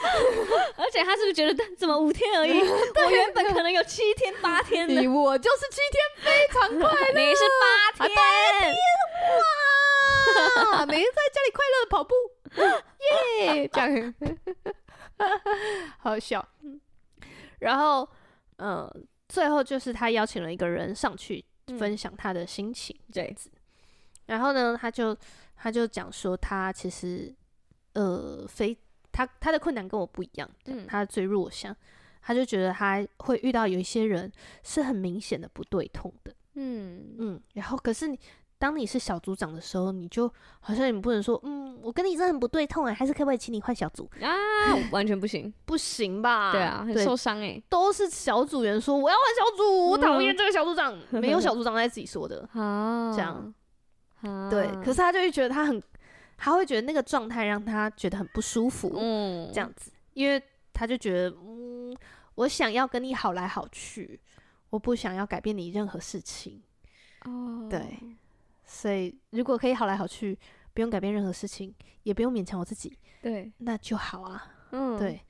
[0.83, 2.53] 而且他是不是觉得怎么五天而已？
[2.59, 7.43] 我原本可能有七天八天的，我就是七天非常快乐， 你是
[7.99, 8.23] 八天，八
[8.61, 8.75] 天
[10.73, 12.15] 哇，每天在家里快乐的跑步，
[13.45, 14.15] 耶，这样
[15.99, 16.49] 好笑。
[17.59, 18.09] 然后，
[18.57, 18.97] 嗯、呃。
[19.29, 21.45] 最后就是他邀请了一个人上去
[21.79, 23.51] 分享他的心情，这样子。
[24.27, 25.17] 然后呢，他就
[25.57, 27.35] 他就讲说，他其实
[27.93, 28.77] 呃，非
[29.13, 31.77] 他他的困难跟我不一样，嗯，他最弱项，
[32.23, 34.31] 他就觉得他会遇到有一些人
[34.63, 37.15] 是很明显的不对痛的，嗯。
[37.19, 38.19] 嗯，然后可是你。
[38.59, 40.29] 当你是小组长的时候，你就
[40.61, 44.35] 好像你不能说，嗯，我跟你真的很不对痛哎，还是可不可以请你换小组啊？
[44.91, 46.51] 完全不行， 不行吧？
[46.51, 47.63] 对啊，很受伤哎。
[47.69, 53.55] 都是小组员说我要换小组，我讨厌这个小组长，没有小组长在自己说的 啊，这样，
[54.51, 54.69] 对。
[54.83, 55.81] 可是他就会觉得他很，
[56.37, 60.43] 他会觉得那个状态让他觉得很不舒服，嗯，这样子，因为
[60.73, 61.97] 他就觉得，嗯，
[62.35, 64.21] 我想要跟你好来好去，
[64.71, 66.61] 我不想要改变你任何事情，
[67.25, 67.97] 哦，对。
[68.69, 70.39] 所以，如果可以好来好去，
[70.75, 74.55] 不用改变任何事情，也不用勉强我自己，对，那就好啊。
[74.73, 75.21] 嗯，对。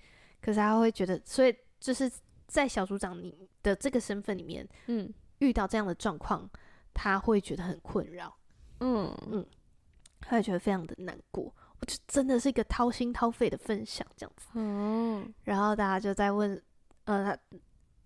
[0.41, 2.11] 可是他会觉得，所以就是
[2.47, 6.49] 在小组长你的这个身份里面，嗯，遇到这样的状况，
[6.93, 8.37] 他会觉得很困扰。
[8.81, 9.47] 嗯嗯，
[10.21, 11.55] 他会觉得非常的难过。
[11.81, 14.49] 我就真的是一个掏心掏肺的分享，这样子。
[14.55, 16.61] 嗯，然后大家就在问，
[17.05, 17.59] 呃，他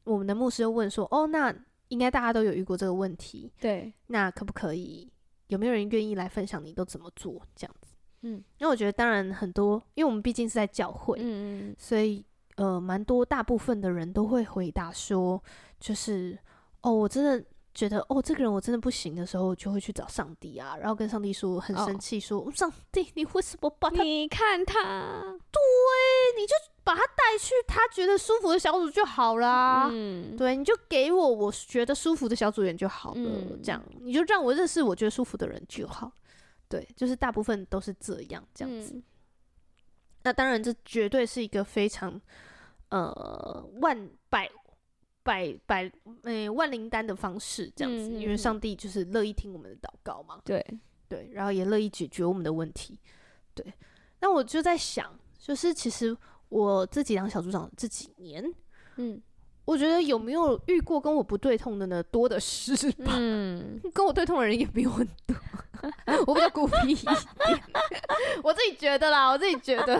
[0.04, 1.54] 我们的牧师又问说，哦，那
[1.88, 5.11] 应该大家都有遇过这个问题，对，那可不可以？
[5.52, 7.94] 有没有人愿意来分享你都怎么做这样子？
[8.22, 12.24] 嗯，因为我觉得当然很多，因为我们毕竟是在教会，嗯嗯，所以
[12.56, 15.42] 呃，蛮多大部分的人都会回答说，
[15.78, 16.38] 就是
[16.80, 24.02] 哦，我真的觉得哦，这个人我真的不行的时候，就会去找上帝啊，然后跟上帝说很生气，说、哦、上帝，你为什么把他？
[24.02, 25.60] 你看他，对，
[26.38, 26.54] 你就
[26.84, 29.88] 把他带去他觉得舒服的小组就好啦。
[29.90, 36.12] 嗯，对，你就给我我觉得舒服的小组员就好了，嗯、这样你就让我认识我觉得舒服的人就好。
[36.68, 38.94] 对，就是大部分都是这样这样子。
[38.94, 39.02] 嗯、
[40.24, 42.20] 那当然，这绝对是一个非常
[42.90, 44.50] 呃万百
[45.22, 45.84] 百百
[46.22, 50.40] 诶、欸、万灵丹的方式，这样子，嗯、因为上帝就是乐意听我们的祷告嘛。
[50.44, 50.64] 对
[51.08, 52.98] 对，然后也乐意解决我们的问题。
[53.54, 53.72] 对，
[54.20, 56.16] 那我就在想，就是其实。
[56.52, 58.44] 我自己当小组长这几年，
[58.96, 59.18] 嗯，
[59.64, 62.02] 我觉得有没有遇过跟我不对痛的呢？
[62.04, 63.12] 多的是吧？
[63.16, 65.36] 嗯， 跟我对痛的人也没有很多，
[66.26, 67.14] 我比较孤僻一点，
[68.42, 69.94] 我自己觉得啦，我自己觉得，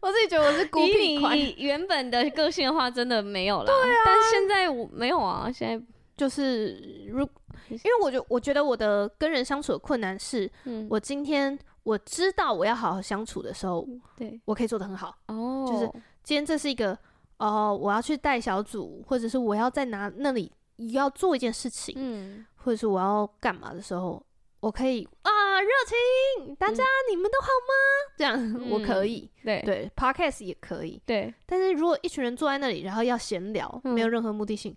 [0.00, 1.36] 我自己觉得我是孤僻款。
[1.36, 3.66] 你原本的个性的话，真的没有啦。
[3.66, 5.84] 对啊，但是现在我没有啊，现在
[6.16, 7.20] 就是如，
[7.68, 11.58] 因为我觉我觉得我的跟人相处的困难是，嗯，我今天。
[11.82, 15.16] 我知道我要好好相处的时候，对，我可以做得很好。
[15.28, 15.90] 哦，就是
[16.22, 16.96] 今天这是一个，
[17.40, 20.52] 哦，我要去带小组，或者是我要在哪那里
[20.92, 24.22] 要做一件事情，嗯，或者是我要干嘛的时候，
[24.60, 25.30] 我可以啊，
[25.62, 28.14] 热情，大家你们都好吗？
[28.18, 31.34] 这样我可以，对对，Podcast 也可以，对。
[31.46, 34.76] 但是如果一群人坐在那里，然后要闲聊，没有任何目的性，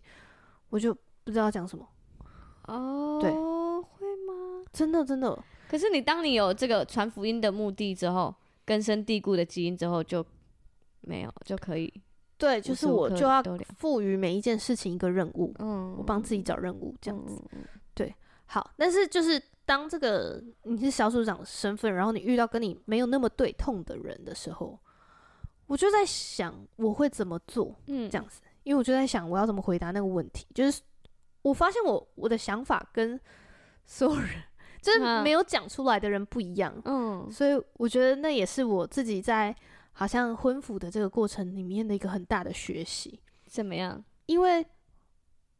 [0.70, 1.86] 我就不知道讲什么。
[2.68, 4.64] 哦，对，会吗？
[4.72, 5.38] 真的真的。
[5.68, 10.26] 可是你当你有这个传福音的目的之后，根深蒂固的基因之后，就
[11.02, 11.94] 没有就可以。
[12.38, 13.42] 对，就是我就要
[13.78, 17.42] 赋予每一件事情一个任务，嗯，我帮自己找任务这样子。
[17.54, 18.14] 嗯、对，
[18.46, 24.78] 好，但是就是当这个你是小组长的身份，然后你遇到跟你没有那么对痛的人的时候，
[25.68, 30.46] 我就在想我会怎么做，嗯，这样子，因为我就在想我要怎么回答那个问题。
[30.54, 30.82] 就是
[31.42, 33.20] 我发现我我的想法跟
[33.86, 34.30] 所有人。
[34.82, 39.56] 就是没有讲出来的人不一样，嗯，所以我觉得那也是我自己在
[39.94, 43.20] 好像婚服的这个过程里面的一个很大的学习。
[43.48, 44.04] 怎么样？
[44.26, 44.66] 因为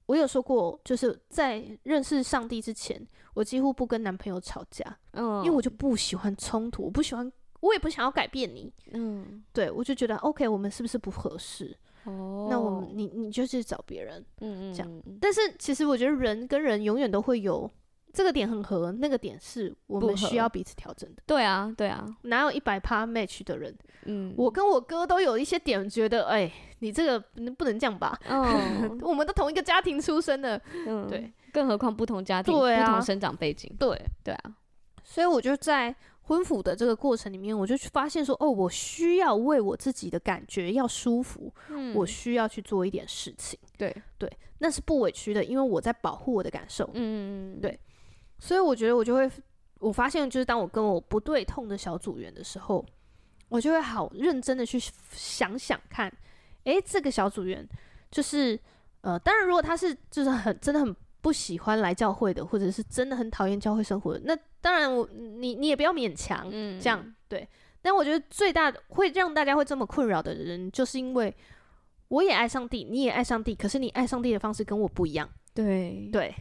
[0.08, 7.32] 我有说过，就是在认识上帝之前，我几乎不跟男朋友吵架，嗯，因为我就不喜欢冲突，我不喜欢，
[7.62, 11.78] 我也不想要改变你，嗯，对，我就觉得 OK，我们是不是不合适？
[12.06, 15.04] 哦，那我们你你就去找别人，嗯嗯，这样。
[15.22, 17.70] 但是其实我觉得人跟人永远都会有
[18.14, 21.24] 这个点很合，那个点是我们需要彼此调整的。
[21.26, 23.76] 对啊，对啊，哪有一百趴 match 的人？
[24.06, 27.20] 嗯，我跟我哥都有一些点觉得，哎、欸，你这个
[27.58, 28.16] 不能这样吧？
[28.30, 34.56] 嗯， 我们都同一个家庭出生的，嗯，对，更何况不同家庭，不同生长背景，对，对啊。
[35.04, 43.58] 所以我就在婚辅的这个过程里面，我就发现说，哦，我需要为我自己的感觉要舒服，嗯，我需要去做一点事情。
[43.76, 46.88] 对对，那是不委屈的，因为我在保护我的感受。
[46.94, 47.80] 嗯，对。
[48.44, 49.32] 所以我觉得我就会，
[49.80, 52.86] 我发现就是当我跟我不对痛的小组员的时候，
[53.48, 54.78] 我就会好认真的去
[55.12, 56.12] 想想看，
[56.66, 57.66] 诶，这个小组员
[58.12, 58.60] 就是，
[59.00, 60.96] 呃，当然如果他是就是很真的很。
[61.24, 67.48] 不喜欢来教会的，或者是真的很讨厌教会生活的，那当然我你你也不要勉强，嗯，这样对。
[67.82, 71.34] 但我觉得最大的会让大家会这么困扰的人，就是因为
[72.10, 76.36] 我也爱上帝，你也爱上帝，可是你爱上帝的方式跟我不一样，对对。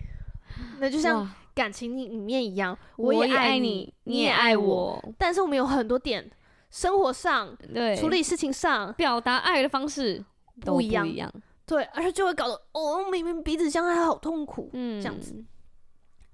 [0.80, 6.30] 那就像感情里面一样，我也爱你，你也爱我，但是我们有很多点，
[6.70, 7.96] 生活上对。
[7.96, 10.24] 处理事情上表达爱的方式
[10.60, 11.32] 都不一样。
[11.64, 15.32] 对，而且就会搞得哦，明明彼此相爱，好痛苦，嗯，这样子。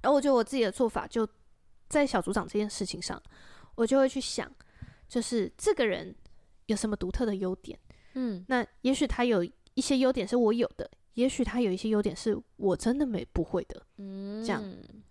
[0.00, 1.28] 然后我觉得我自己的做法，就
[1.88, 3.20] 在小组长这件事情上，
[3.74, 4.50] 我就会去想，
[5.08, 6.14] 就是这个人
[6.66, 7.78] 有什么独特的优点，
[8.14, 9.44] 嗯，那也许他有
[9.74, 14.62] 一些优点是我有的，也许他有一些优点是我真的没不会的，嗯，这样，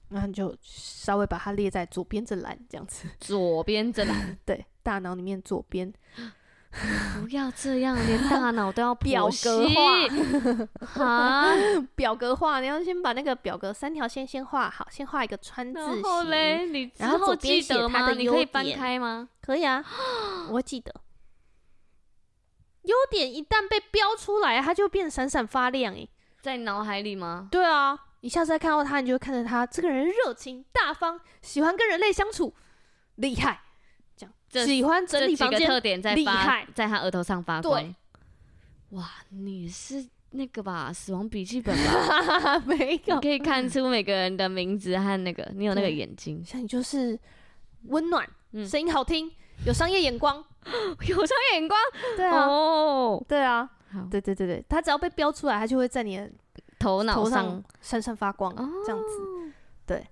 [0.10, 5.94] 然后你就稍微把它列在左边这栏，这样子，左边这栏， 对，大脑里面左边。
[7.22, 11.56] 不要这样，连大脑都要表格化啊！
[11.96, 15.94] 表格化，你要先把那个表格三条线先画好，先画一个川字形。
[15.94, 18.12] 然后嘞，你之后记得吗？
[18.12, 19.28] 你可以翻开吗？
[19.42, 19.84] 可以啊，
[20.50, 20.94] 我会记得。
[22.84, 26.08] 优点一旦被标出来，它就变闪闪发亮诶，
[26.42, 27.48] 在脑海里吗？
[27.50, 27.98] 对啊，
[28.28, 32.54] 你下次再看到他，你就会看着他，这个人热情大方，喜欢跟人类相处，
[33.16, 33.62] 厉害。
[34.50, 37.82] 喜欢整理房间，特点在发，厉害，在他额头上发光。
[37.82, 37.96] 对，
[38.90, 40.92] 哇，你是那个吧？
[40.92, 42.60] 死亡笔记本吧？
[42.68, 47.18] 没有，可以看出每个人的名字和那个，你有那个眼睛，像你就是
[47.84, 48.30] 温暖，
[48.70, 49.32] 声音好听，
[49.66, 50.44] 有商业眼光，
[51.08, 51.80] 有商业眼光。
[52.18, 53.70] 对啊，哦，对啊，
[54.12, 56.30] 对对对对，他只要被标出来，他就会在你的
[56.80, 58.56] 头脑上闪闪发光，
[58.86, 59.54] 这样子。
[59.86, 60.06] 对，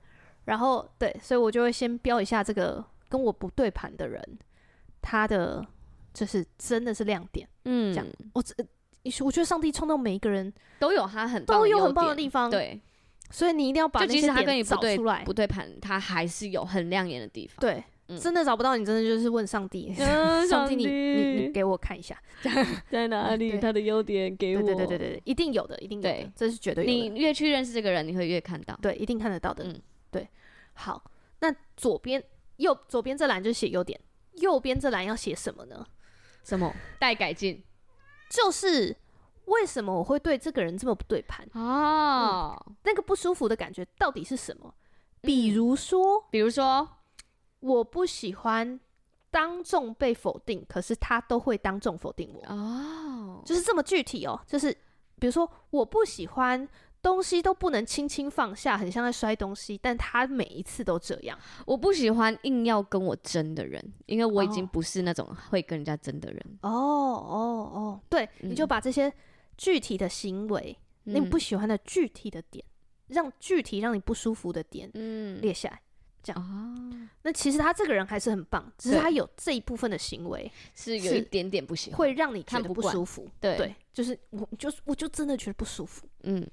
[0.45, 2.83] 然后对，所以我就会先标一下这个。
[3.07, 4.39] 跟我不对盘的人，
[4.99, 5.63] 他的
[6.11, 8.53] 就是真的是亮点，嗯，这样我这
[9.23, 12.81] 我觉得上帝创造每一个人都有他很都有很棒的地方，对，
[13.29, 15.23] 所以你一定要把那些点找出来。
[15.23, 17.57] 不对盘，他还是有很亮眼的地方。
[17.61, 17.81] 对，
[18.19, 19.93] 真的找不到，你真的就是问上帝，
[20.47, 22.17] 上帝，你你你给我看一下，
[22.89, 23.57] 在哪里？
[23.59, 24.61] 他的优点给我。
[24.61, 27.09] 对对对对对，一定有的，一定有的，这是绝对有的。
[27.15, 29.63] 你越去认识这个人，你会越看到，对，一定看得到的。
[29.65, 29.81] 嗯，
[30.11, 30.27] 对。
[30.73, 31.03] 好，
[31.39, 32.23] 那左边。
[32.57, 33.99] 右左边这栏就写优点，
[34.35, 35.85] 右边这栏要写什么呢？
[36.41, 37.61] 什么待改进？
[38.29, 38.95] 就是
[39.43, 44.73] 为什么我会对这个人这么不对盘哦、嗯，那个不舒服的感觉到底是什么？
[45.19, 46.87] 比如说，比如说，
[47.59, 48.79] 我不喜欢
[49.29, 54.39] 当众被否定，可是他都会当众否定我哦，就是这么具体哦。
[54.47, 54.71] 就是
[55.19, 56.67] 比如说，我不喜欢。
[57.01, 61.37] 东西都不能轻轻放下，很像在摔东西，但他每一次都这样。
[61.63, 66.43] 我不喜欢硬要跟我争的人，因为我已经不是那种会跟人家争的人。
[66.63, 69.13] 哦哦哦，对，嗯、你就把这些
[69.55, 72.65] 具体的行为，嗯、你不喜欢的具体的点，
[73.09, 75.79] 让具体让你不舒服的点，嗯，列下来，
[76.25, 76.41] 这样。
[76.41, 83.29] 哦，那其实他这个人还是很棒，只是他有这一部分的行为是有一点点不喜欢，会让你觉得不舒服。
[83.39, 86.05] 对，对，就是我就是我就真的觉得不舒服。
[86.23, 86.45] 嗯。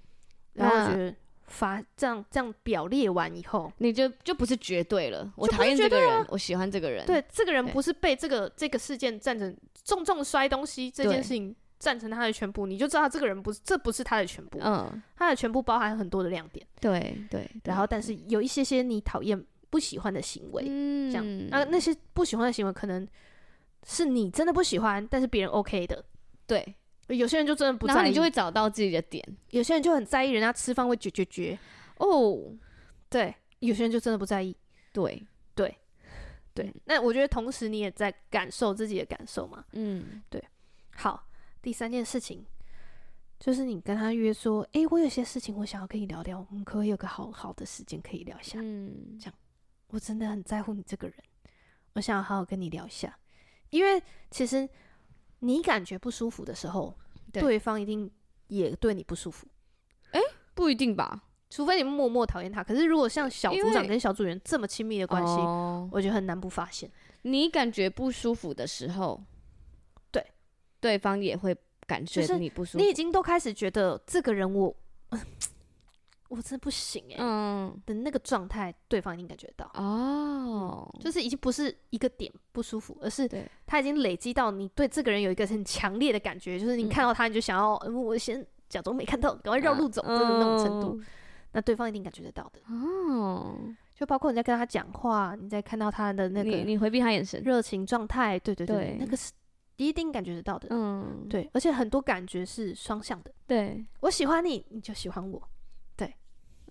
[0.52, 1.16] 然后我觉得
[1.46, 5.32] 发这样这样表列完以后，你就就不是绝对了。
[5.34, 7.06] 我讨厌这个人，我喜欢这个人。
[7.06, 14.58] 对，这个人不是被这个这个事件战成重重摔东西这件事情战成他的全部，你就知道他这个人不是，这不是他的全部。
[14.62, 16.66] 嗯，他的全部包含很多的亮点。
[16.78, 17.50] 对对。
[17.64, 19.42] 然后，但是有一些些你讨厌
[19.72, 20.64] 不喜欢的行为，
[21.10, 23.08] 这样那那些不喜欢的行为，可能
[23.84, 26.04] 是你真的不喜欢，但是别人 OK 的。
[26.46, 26.76] 对。
[27.08, 29.22] 有些人就真的不在意，然后你就会找到自己的点。
[29.50, 31.58] 有些人就很在意人家吃饭会绝绝绝
[31.98, 32.54] 哦，
[33.10, 34.56] 对，有些人就真的不在意。
[34.92, 35.22] 对
[35.54, 35.76] 对
[36.54, 39.64] 对，嗯、那我觉得同时你也在感受自己的感受嘛。
[39.72, 40.42] 嗯，对。
[40.94, 41.28] 好，
[41.60, 42.46] 第三件事情
[43.38, 48.58] 就是你跟他约说，哎、欸，我有些事情我想要跟你聊聊，我们可以有个好好的时间可以聊一下。
[48.62, 49.34] 嗯，这样
[49.92, 51.16] 我真的很在乎你这个人，
[51.94, 53.16] 我想要好好跟你聊一下，
[53.70, 54.68] 因为其实。
[55.44, 56.96] 你感觉不舒服的时候，
[57.32, 58.08] 对对方一定
[58.46, 59.44] 也对你不舒服。
[60.54, 61.24] 不一定吧？
[61.50, 66.88] 除非你默默讨厌他，可是如果像小组长跟小组员这么亲密的关系，哦我觉得很难不发现。
[67.22, 69.20] 你感觉不舒服的时候，
[70.12, 70.24] 对，
[70.78, 71.52] 对方也会
[71.88, 72.84] 感觉你不舒服。
[72.84, 74.72] 你已经都开始觉得这个人我，
[76.32, 83.28] 我真的不行哎、嗯，的那个状态，对方一定感觉到，哦，就是已经不是一个点不舒服，而是
[83.66, 90.98] 他已经累积到你对这个人有一个很强烈的感觉，就是你看到他你就想要，嗯、我先假装没看到，赶快绕路走，嗯就是那种程度。
[91.52, 93.58] 那对方一定感觉得到的，哦，
[93.94, 99.32] 就包括你在跟他讲话，你在看到他的那个你你回避他眼神，热情状态，对对对，对那个是
[99.76, 100.68] 一定感觉得到的。
[100.70, 105.46] 嗯，对，而且很多感觉是双向的，对，我喜欢你，你就喜欢我，对，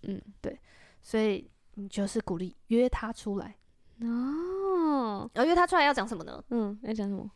[0.04, 0.60] 嗯，对
[1.02, 3.56] 所以你就是鼓励约他出来，
[4.02, 6.44] 哦，然后约他出来要讲什么呢？
[6.50, 7.30] 嗯，要讲什么？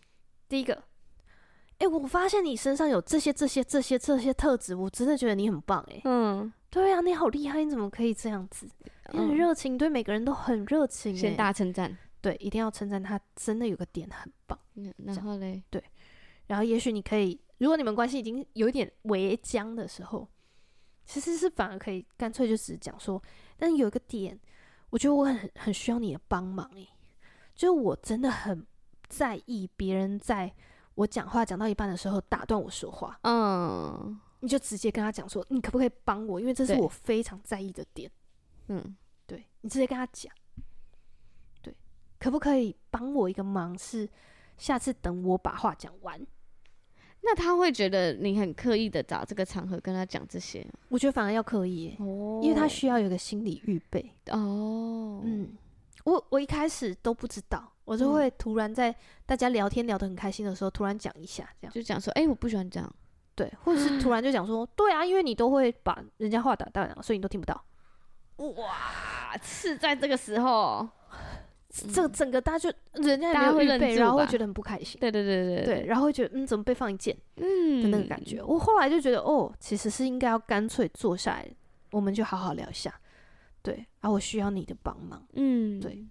[0.47, 0.83] 第一个，
[1.79, 8.67] 哎、我发现你身上有这些这些这些这些特质，我真的觉得你很棒、欸，哎，嗯，对啊，你好厉害，你怎么可以这样子？
[9.11, 14.57] 你很嗯热情，对每个人都很热情、欸，先大称赞，对，一定要称赞他，真的有个点很棒。
[14.75, 15.81] 嗯然后嘞，对
[16.47, 20.27] 然后也许你可以，如果你们关系已经有一点微僵的时候，
[21.05, 23.21] 其实是反而可以干脆就只讲说，
[23.57, 24.39] 但有一个点，
[24.89, 26.89] 我觉得我很很需要你的帮忙诶，
[27.53, 28.65] 就是我真的很
[29.07, 30.51] 在意别人在
[30.95, 36.39] 我讲话讲到一半的时候打断我说话，嗯你就直接跟他讲说，你可不可以帮我？
[36.39, 38.11] 因为这是我非常在意的点。
[38.67, 38.95] 嗯，
[39.25, 40.33] 对你直接跟他讲，
[41.61, 41.75] 对，
[42.19, 43.77] 可不可以帮我一个忙？
[43.77, 44.07] 是
[44.57, 46.19] 下次等我把话讲完。
[47.27, 52.39] 那他会觉得你很刻意的找这个场合跟他讲这些，我觉得反而要刻意耶，哦。
[52.43, 54.13] 因为他需要有个心理预备。
[54.29, 55.57] 哦，嗯，
[56.03, 58.95] 我我一开始都不知道，我就会突然在
[59.25, 62.95] 大家聊天聊得很开心的时候，突然讲一下这样，就讲说，哎，我不喜欢这样，
[63.33, 67.59] 对，或者是突然就讲说，对啊，因为你都会把人家话打断了，所以你都听不到。
[68.37, 70.87] 哇，是在这个时候，
[71.93, 78.41] 这整个大家就人家也没有预备，然后会觉得很不开心，对对对对对，然后会觉得嗯，怎么被放一箭嗯的那个感觉。
[78.41, 81.45] 我后来就觉得，哦，其实是应该要干脆坐下来，
[81.91, 82.93] 我们就好好聊一下。
[83.61, 85.21] 对，啊，我需要你的帮忙。
[85.33, 86.05] 嗯，对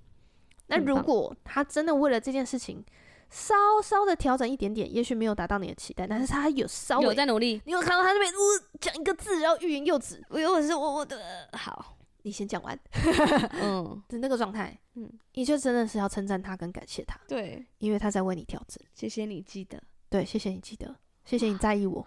[0.66, 2.84] 那如果他真的为了这件事情
[3.30, 8.38] 稍稍的调整一点点，也许没有达到你的期待，但是他有稍微有在努力，你有看到他那边呜
[8.80, 11.18] 讲一个字，然后欲言又止，我我是我我的
[11.52, 11.93] 好，
[12.24, 12.78] 你先讲完
[13.60, 18.82] 嗯， 的那个状态，嗯你就真的是要称赞他跟感谢他，对，因为他在为你调整。
[18.94, 22.04] 谢谢你记得，对，谢谢你记得，谢谢你在意我。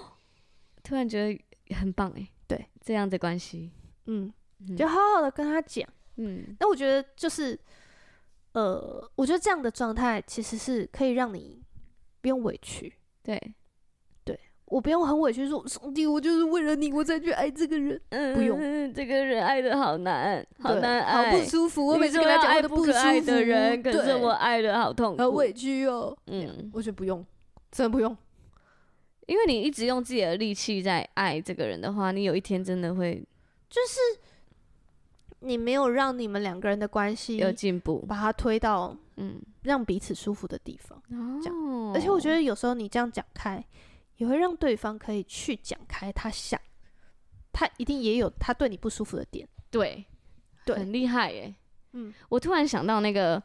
[0.84, 3.72] 突然觉得很棒哎，对，这样的关系，
[4.04, 5.88] 嗯，嗯就好好的跟他讲。
[6.18, 7.58] 嗯那我觉得就是，
[8.52, 11.62] 呃，我觉得这样的状态其实是可以让你
[12.20, 12.92] 不用委屈。
[13.22, 13.54] 对，
[14.66, 18.58] 我不用很委屈说，上帝，我就是为了你，我才去爱这个人，嗯不用
[18.92, 21.86] 这个人爱的好难，好难爱，好不舒服。
[21.86, 26.16] 我每次跟他讲我都不可爱舒服的人，可是我爱的好痛苦，好委屈哦。
[26.26, 27.24] 嗯嗯，我觉得不用，
[27.70, 28.16] 真的不用。
[29.26, 33.24] 因为你一直用自己的力气在爱这个人的话，你有一天真的会
[33.68, 34.20] 就是
[35.40, 41.00] 你没有让你们两个人的关系有进步，把它推到嗯，让彼此舒服的地方。
[41.10, 43.64] 哦而且我觉得有时候你这样讲开，
[44.16, 46.60] 也会让对方可以去讲开，他想，
[47.52, 49.48] 他一定也有他对你不舒服的点。
[49.70, 50.04] 对，
[50.64, 51.54] 对很厉害耶。
[51.92, 53.42] 嗯，我突然想到那个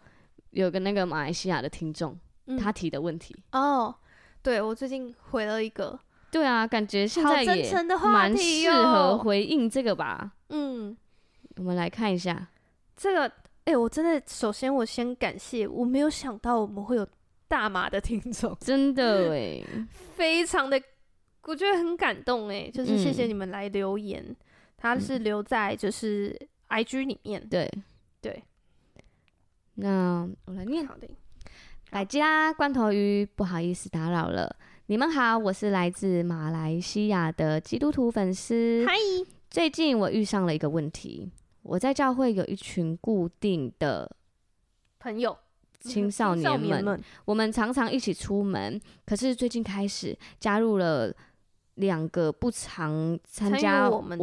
[0.51, 3.93] 有个那个马来西亚的听众，嗯他提的问题，哦，
[4.41, 5.99] 对我最近回了一个，
[6.32, 10.32] 对啊，感觉现在也蛮题适合哦回应这个吧。
[10.49, 10.95] 嗯，
[11.57, 12.47] 我们来看一下，
[12.95, 13.32] 这个，
[13.65, 17.07] 哎、我真的，首先我先感谢，我没有想到我们会有
[17.51, 19.61] 大马的听众，真的哎，
[20.15, 20.81] 非常的，
[21.43, 23.27] 我觉得很感动哎，就是谢谢嗯。
[23.27, 24.33] 你们来留言，
[24.77, 26.33] 他是留在就是
[26.69, 27.69] IG 里面，对。
[28.21, 28.41] 对，
[29.73, 30.87] 那我来念。
[30.87, 31.09] 好的，
[31.89, 34.55] 大家罐头鱼，不好意思打扰了。
[34.85, 38.85] 你们好，我是来自马来西亚的基督徒粉丝。
[38.87, 38.93] 嗨，
[39.49, 41.29] 最近我遇上了一个问题，
[41.63, 44.09] 我在教会有一群固定的
[44.99, 45.37] 朋友，
[45.82, 48.79] 青少年们，们，我们常常一起出门。
[49.05, 51.13] 可是最近开始加入了
[51.75, 54.17] 两个不常参加我们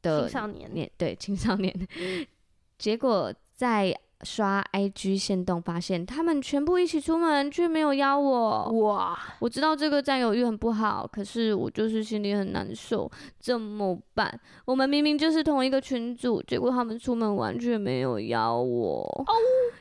[0.00, 1.74] 的青少年，年对青少年，
[2.78, 3.94] 结果在
[4.24, 8.70] 刷 IG 线动发现他们全部一起出门，却没有邀我。
[8.80, 14.40] 哇，我知道这个占有欲很不好，可是我就是心里很难受，怎么办？
[14.64, 19.02] 我们明明就是同一个群组，结果他们出门完全没有邀我。
[19.26, 19.34] 哦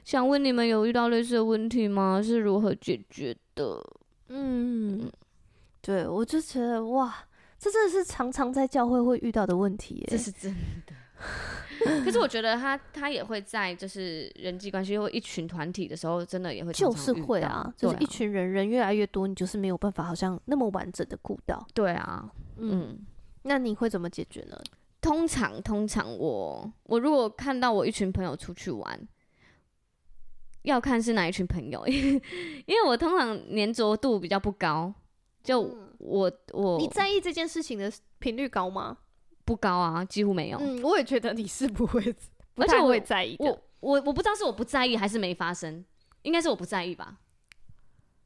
[0.03, 2.21] 想问你们有遇到类似的问题吗？
[2.21, 3.81] 是如何解决的？
[4.27, 5.09] 嗯，
[5.81, 7.15] 对，我就觉得哇，
[7.57, 10.53] 这真的是常常在教会会遇到的问题耶，这是真
[10.85, 10.93] 的。
[12.03, 21.65] 可是我觉得他他也会在就是人际关系或一群团体的时候，真的也会就是会啊，就是一群人人越来越多，你就是没有办法好像那么完整的顾到。
[21.73, 23.05] 对啊，嗯，嗯，
[23.43, 24.57] 那你会怎么解决呢？
[25.01, 29.07] 通常通常我我如果看到我一群朋友出去玩，
[30.61, 32.21] 要看是哪一群朋友， 因
[32.67, 34.93] 为我通常粘着度比较不高，
[35.43, 35.59] 就
[35.97, 38.99] 我、嗯、我你在意这件事情的频率高吗？
[39.45, 40.57] 不高啊，几乎没有。
[40.59, 42.01] 嗯，我也觉得你是不会，
[42.53, 43.45] 不太会在意的。
[43.45, 45.83] 我我我不知道是我不在意还是没发生，
[46.21, 47.17] 应该是我不在意吧。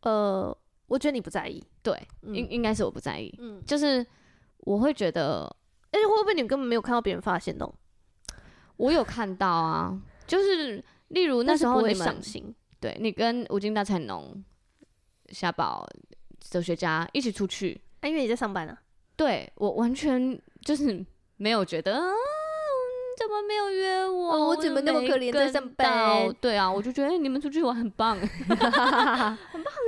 [0.01, 0.55] 呃，
[0.85, 1.63] 我觉得你不在意。
[1.81, 3.33] 对，应、嗯、应该是我不在意。
[3.39, 4.05] 嗯，就是
[4.59, 5.43] 我会觉得，
[5.91, 7.67] 而且，会不会你根本没有看到别人发现呢？
[8.77, 12.21] 我有看到啊，就是例如那时候你们，
[12.79, 14.43] 对你跟吴京大菜农、
[15.29, 15.87] 夏宝、
[16.39, 18.77] 哲学家一起出去，啊，因为你在上班啊。
[19.17, 20.39] 对，我完全。
[20.65, 21.05] 就是
[21.37, 22.01] 没有觉得，啊、
[23.17, 24.33] 怎么没有约我？
[24.33, 26.29] 哦、我怎么那么可怜在上班？
[26.41, 28.69] 对啊，我就觉得、欸、你们出去玩很棒， 很棒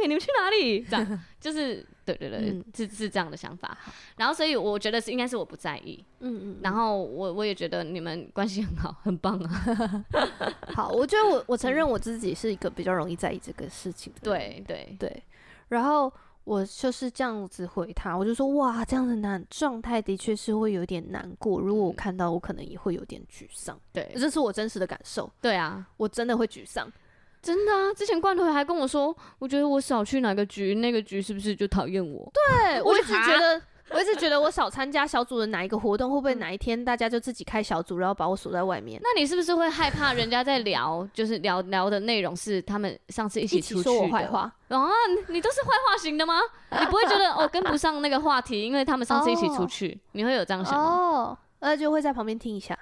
[0.02, 0.08] 哎！
[0.08, 0.80] 你们去哪里？
[0.90, 3.78] 这样 就是对对对，嗯、是是这样的想法。
[4.16, 6.60] 然后所以我觉得是应该是我不在意，嗯嗯。
[6.64, 10.06] 然后我我也觉得你们关系很好，很棒啊。
[10.74, 14.20] 好，我觉得我我承认我自己是一个比较容易在意这个事情的。
[14.24, 15.24] 对对对，
[15.68, 16.10] 然后。
[16.50, 21.60] 我就是这样子回他，我就说哇，这样的难状态的确是会有点难过。
[21.60, 23.80] 如果我看到，我可能也会有点沮丧。
[23.94, 25.32] 对，这是我真实的感受。
[25.40, 26.92] 对啊，我真的会沮丧，
[27.40, 27.94] 真的啊。
[27.94, 32.32] 之前罐头还跟我说，我觉得我少去哪个局，那个局是不是就讨厌我？
[32.34, 33.62] 对，我一直觉得。
[33.92, 39.00] 我一直觉得我少参加小组的哪一个活动，会不会哪一天大家就自己开小组，然后把我锁在外面？
[39.04, 43.84] 那你是不是会害怕人家在聊，就是聊聊的内容是他们上次一起出去的？
[43.84, 44.88] 说我坏话啊？
[45.28, 46.40] 你都是坏话型的吗？
[46.80, 50.86] 你不会觉得哦跟不上那个话题，因为他们上次一起出去，哦、你会有这样想吗？
[50.86, 52.78] 哦，那就会在旁边听一下。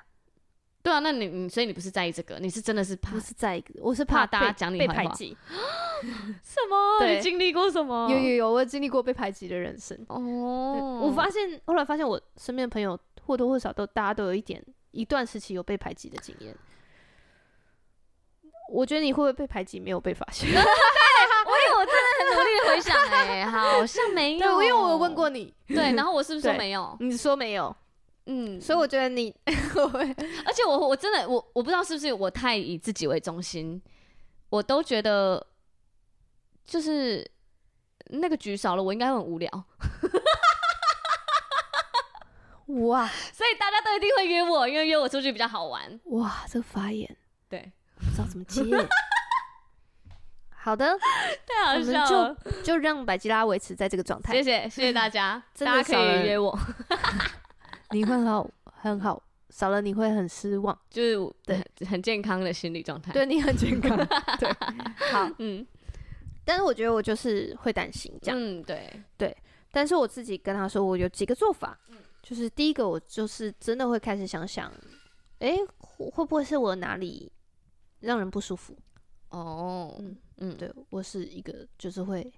[0.88, 3.12] 对啊，那你你所以你不是在意这个，你是真的是怕？
[3.12, 4.94] 不是在意，我是怕，怕大家讲你坏话。
[4.94, 5.36] 排挤。
[6.42, 7.00] 什么？
[7.00, 8.08] 对你经历过什么？
[8.10, 10.00] 有有有，我经历过被排挤的人生。
[10.08, 11.02] 哦。
[11.04, 16.56] 我发现后来发现，我身边的朋友或多或少都大家都有一点一段时期有被排挤的经验。
[18.72, 19.82] 我觉得你会不会被排挤？
[19.82, 20.48] 没有被发现。
[20.56, 24.40] 对，我因为我真的很努力的回想，哎，好像没有。
[24.40, 25.54] 对，因为我有问过你。
[25.68, 26.96] 对，然后我是不是说没有？
[27.02, 27.76] 你说没有。
[28.28, 33.82] 嗯，所以我觉得你， 而且我我真的我我不知道是不是我太以自己为中心，
[34.50, 35.48] 我都觉得
[36.66, 37.26] 就是
[38.08, 39.50] 那个局少了，我应该很无聊。
[42.68, 46.00] 哇，所以大家都一定会约我，因为约我出去比较好玩。
[46.08, 47.16] 哇，这个发言，
[47.48, 48.62] 对，不知道怎么接。
[50.52, 51.00] 好的，
[51.48, 54.34] 太好笑了，就就让百吉拉维持在这个状态。
[54.34, 56.60] 谢谢，谢谢大家， 大家可以约我。
[57.92, 61.64] 你会很好，很好，少了你会很失望， 就是对。
[61.88, 63.96] 很健康的心理状态，对你很健康，
[64.40, 64.52] 对，
[65.12, 65.66] 好，嗯，
[66.44, 68.92] 但是我觉得我就是会担心这样，嗯，对。
[69.16, 69.38] 对，
[69.72, 74.72] 但是我自己跟他说，我有几个做法，嗯，就是第一个，我就是真的会开始想想，
[75.40, 77.32] 哎、欸，会不会是我哪里
[78.00, 78.76] 让人不舒服？
[79.30, 82.34] 哦，嗯嗯，对我是一个就是会，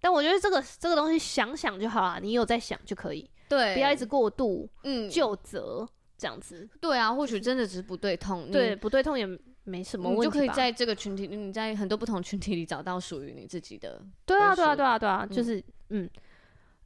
[0.00, 3.30] 但我觉得这个这个东西想想就好了，你有在想就可以。
[3.48, 6.68] 对，不要一直过度，嗯，就责这样子。
[6.80, 9.26] 对啊，或许真的只是不对痛，对，不对痛也
[9.64, 14.02] 没什么问题，就可以在这个群体，你在很多不同群体里找到属于你自己的。
[14.26, 16.08] 对啊，对啊，对啊，对啊，就是嗯，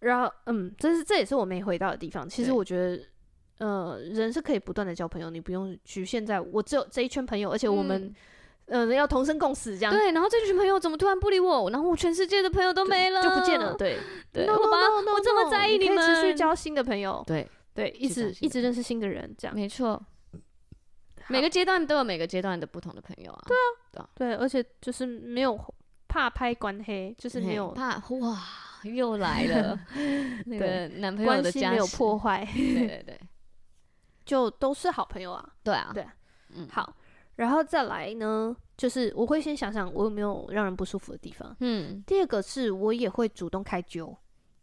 [0.01, 2.29] 然后嗯，这是这也是我没回到的地方。
[2.29, 3.05] 其实我觉得，
[3.59, 8.05] 呃，人是可以不断的交朋友，你不用局限在我只有这一圈朋友，而且我们。
[8.05, 8.15] 嗯，
[8.95, 9.93] 要同生共死这样。
[9.93, 11.71] 对，然后这群朋友怎么突然不理我？
[11.71, 13.75] 然后我全世界的朋友都没了，就不见了。
[13.75, 13.99] 对，
[14.33, 17.23] 对，我把我这么在意你们，持续交新的朋友。
[17.27, 20.03] 对，对，一直一直认识新的人，这样没错。
[21.29, 23.45] 每个阶段都有每个阶段的不同的朋友啊。
[23.47, 23.57] 对
[24.01, 25.59] 啊，对，而且就是没有
[26.09, 28.39] 怕拍关黑，就是没有怕哇，
[28.85, 29.79] 又来了
[30.47, 32.47] 那个男朋友的家没有破坏。
[32.55, 33.21] 对对对，
[34.25, 35.49] 就都是好朋友啊。
[35.63, 36.05] 对啊，对，
[36.55, 36.97] 嗯，好。
[37.37, 41.57] 然后再来呢，就是我会先想想我有没有让人不舒服的地方。
[41.61, 44.17] 嗯，第二个是我也会主动开揪。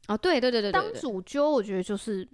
[0.08, 2.28] 哦，对对对对，当主揪我觉得就是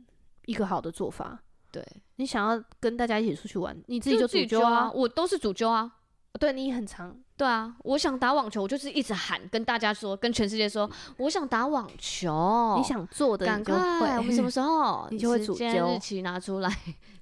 [0.46, 1.40] 一个好的做法。
[1.72, 5.92] 对，你想要跟大家一起出去玩，你自己就主揪啊，我都是主揪啊。
[6.40, 7.18] 对，你很常。
[7.38, 12.76] 对啊，我想打网球，我就是一直喊跟大家说，跟全世界说，我想打网球。
[12.78, 15.08] 你想做的，赶快，我们什么时候？
[15.12, 16.70] 你就会主揪，日期拿出来。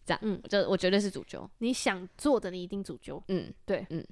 [0.06, 1.50] 这样，嗯，就我绝对是主揪。
[1.60, 3.22] 你想做的，你一定主揪。
[3.28, 4.06] 嗯，对，嗯，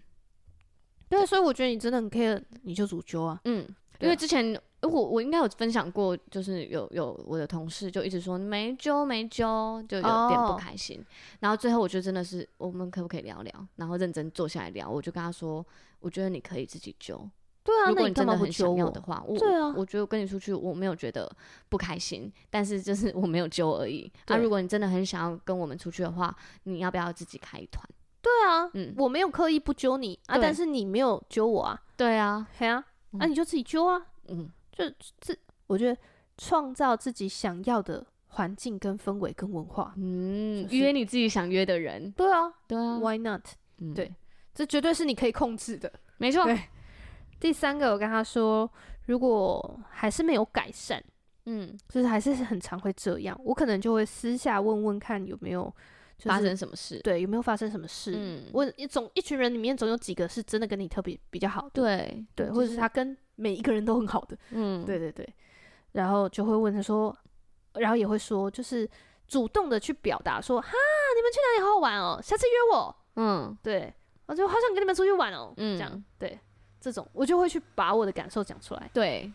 [1.10, 3.40] 对，所以我觉得你真的很 care，你就主揪啊。
[3.46, 3.68] 嗯，
[4.00, 10.98] 因为之前我我应该有分享过，就是有有我的同事就一直说没揪没揪，就有点不开心。
[10.98, 11.06] Oh.
[11.42, 14.90] 然后最后我觉得真的是我们可不可以聊聊，然后认真坐下来聊。
[14.90, 15.66] 我就跟他说，
[16.00, 17.30] 我觉得你可以自己揪。
[17.64, 21.32] 对啊，如果你真的很想要的话，我对啊，我觉得跟你出去我没有觉得
[21.70, 24.12] 不开心，但是就是我没有揪而已。
[24.28, 27.88] 那、啊、如果你真的很想要跟我们出去的话，你要不要自己开一团？
[28.22, 31.80] 对啊，嗯，我没有刻意不揪你啊，但是你没有揪我啊。
[31.96, 34.02] 对啊，对啊，那、你就自己揪啊。
[34.28, 34.86] 嗯，就
[35.20, 35.38] 自，
[35.68, 35.96] 我觉得
[36.38, 42.12] 创造自己想要的环境跟氛围跟文化，嗯，约、就是、你自己想约的人。
[42.14, 43.46] 对啊，对啊，Why not？、
[43.80, 44.14] 嗯、对，
[44.54, 45.92] 这绝对是你可以控制的。
[46.18, 46.44] 没错。
[47.42, 48.72] 第三个，我跟他说，
[49.08, 51.04] 如果还是没有改善，
[51.48, 55.74] 嗯，就是还是很常会这样，我可能就会私下问问看有没有。
[56.18, 57.00] 就是、发生什么事？
[57.00, 58.14] 对，有没有发生什么事？
[58.16, 65.28] 嗯，问一总一群人里面总有几个是真的跟你特别比较好的，对对，或者是他跟每一个人都很好的，嗯，对对对。
[65.94, 67.18] 然后就会问他说，
[67.74, 68.88] 然后也会说，就是
[69.28, 73.92] 主动的去表达说，哈，你们去哪里好好玩哦，下次约我，嗯，对，
[74.28, 76.40] 我就好想跟你们出去玩哦，嗯，这样对，
[76.82, 79.32] 这种我就会去把我的感受讲出来，对。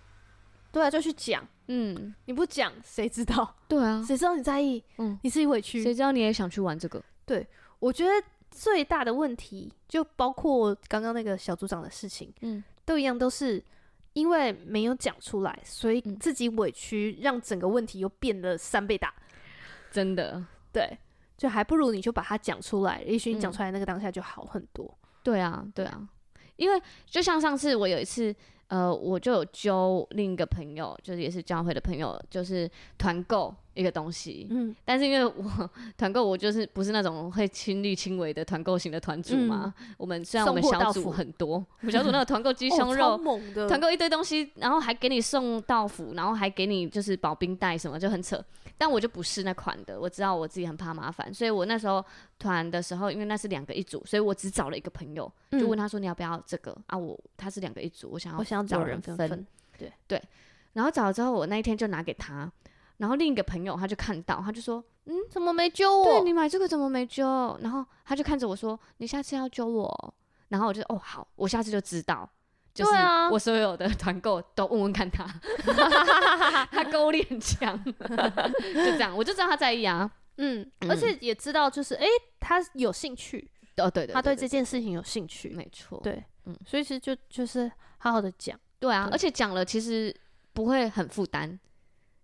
[0.72, 1.42] 对啊，就去讲。
[1.68, 3.56] 嗯，你不讲，谁知道？
[3.66, 4.82] 对啊，谁知道你在意？
[4.98, 7.02] 嗯，你自己委屈，谁知道你也想去玩这个？
[7.24, 7.46] 对，
[7.78, 8.12] 我觉得
[8.50, 13.64] 最大的问题就包括刚刚那个小组长的事情，嗯，都一样，都是
[14.12, 19.14] 因为没有讲出来，所以自己委屈，让整个问题又变了三倍大。
[19.90, 20.98] 真的，对，
[21.38, 24.84] 就还不如你就把它讲出来，也许你讲出来那个当下就好很多。
[24.86, 25.08] 嗯。
[25.22, 26.06] 对啊，对啊，
[26.56, 28.34] 因为就像上次我有一次。
[28.68, 34.46] 呃，我就有揪另一个朋友，就是也是教会的朋友，就是团购一个东西。
[34.50, 39.72] 嗯，但是因为我团购，我就是不是那种会亲力亲为的团购型的团主嘛。
[39.78, 43.16] 嗯、我们虽然我们小组很多，我们小组那个团购鸡胸肉，
[43.68, 48.42] 团购、哦、一堆东西，然后还给你送到府，然后还给你就是保冰袋什么，就很扯。
[48.78, 52.04] 但我就不是那款的，我知道我自己很怕麻烦，所以我那时候
[52.38, 56.98] 团的时候，因为那是两个一组，所以我只找了一个朋友，就问他说，你要不要这个、嗯、啊？
[56.98, 59.46] 我他是两个一组，我想要我想要找人分，分
[59.78, 60.22] 对对，
[60.74, 62.52] 然后找了之后，我那一天就拿给他，
[62.98, 66.04] 然后另一个朋友他就看到，他就说，嗯，怎么没揪我？
[66.04, 67.58] 对，你买这个怎么没揪？
[67.62, 70.14] 然后他就看着我说，你下次要揪我，
[70.48, 72.28] 然后我就哦好，我下次就知道。
[72.74, 72.92] 就是
[73.30, 75.24] 我所有的团购都问问看他，
[76.70, 90.14] 他勾脸强，就这样，我就知道他在意啊，嗯，而且也知道就是哎、欸，他有兴趣，哦对对，他对这件事情有兴趣，没错，对，嗯，所以其实就就是好好的讲，对啊，而且讲了其实
[90.52, 91.58] 不会很负担。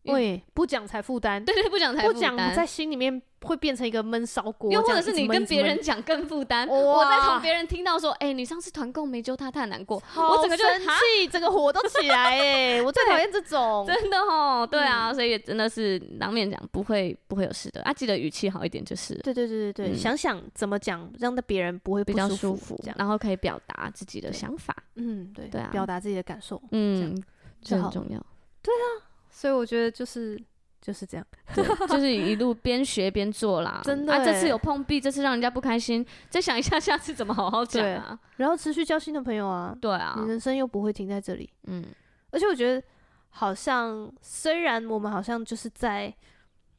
[0.12, 1.44] 对，不讲才负担。
[1.44, 2.14] 对对，不讲才负担。
[2.14, 4.72] 不讲在心里面会变成一个闷烧锅。
[4.72, 6.66] 又或者是你跟别人讲更负担。
[6.68, 10.02] 我在从别人听到说，哎、欸，你上次团购没揪他，太难过。
[10.16, 12.82] 我整个就生气，整个火都起来 哎！
[12.82, 13.86] 我最讨厌这种。
[13.86, 19.14] 真的哦，对啊，嗯、所以真的是当面讲不会不会有事的啊，记得语气好一点就是。
[19.16, 24.74] 对对对对对，嗯、想想怎么讲，让别人不会不比较舒服，然后可以表达自己的想法。
[24.96, 27.22] 嗯，对对啊，表达自己的感受，嗯，
[27.62, 28.18] 这很重要。
[28.62, 29.11] 对啊。
[29.32, 30.40] 所以我觉得就是
[30.80, 33.80] 就是这样，对，就是一路边学边做啦。
[33.84, 38.16] 真的，啊，这次有碰壁，这次让人家不开心，再想一下下次怎么好好讲啊。
[38.36, 41.50] 然后持续交新的朋友啊，对啊，你人生又不会停在这里。
[41.64, 41.84] 嗯，
[42.30, 42.80] 而且我觉得
[43.30, 46.14] 好像虽然我们好像就是在，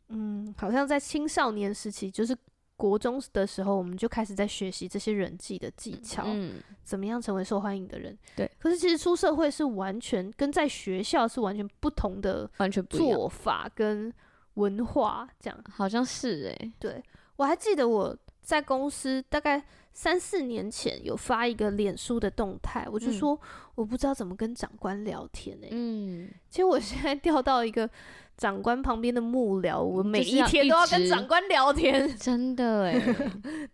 [0.10, 2.38] 嗯，好像在青少年时期就是。
[2.84, 8.18] 国中的时候，我们就开始在学习这些人际的技巧，嗯，怎么样成为受欢迎的人？
[8.36, 8.52] 对。
[8.60, 14.14] 可是其实出社会是完全跟在学校是完全不同的，完全做法跟
[14.56, 15.58] 文化这样。
[15.72, 17.02] 好像是诶、欸，对，
[17.38, 19.64] 我还记得我在公司大概
[19.94, 23.40] 三四年前有发一个脸书的动态，我就说
[23.76, 25.70] 我不知道怎么跟长官聊天诶、欸。
[25.72, 26.30] 嗯。
[26.50, 27.90] 其实我现在调到一个。
[28.38, 33.16] 长官旁边的幕僚，我每一天都要跟长官聊天， 真的 哎，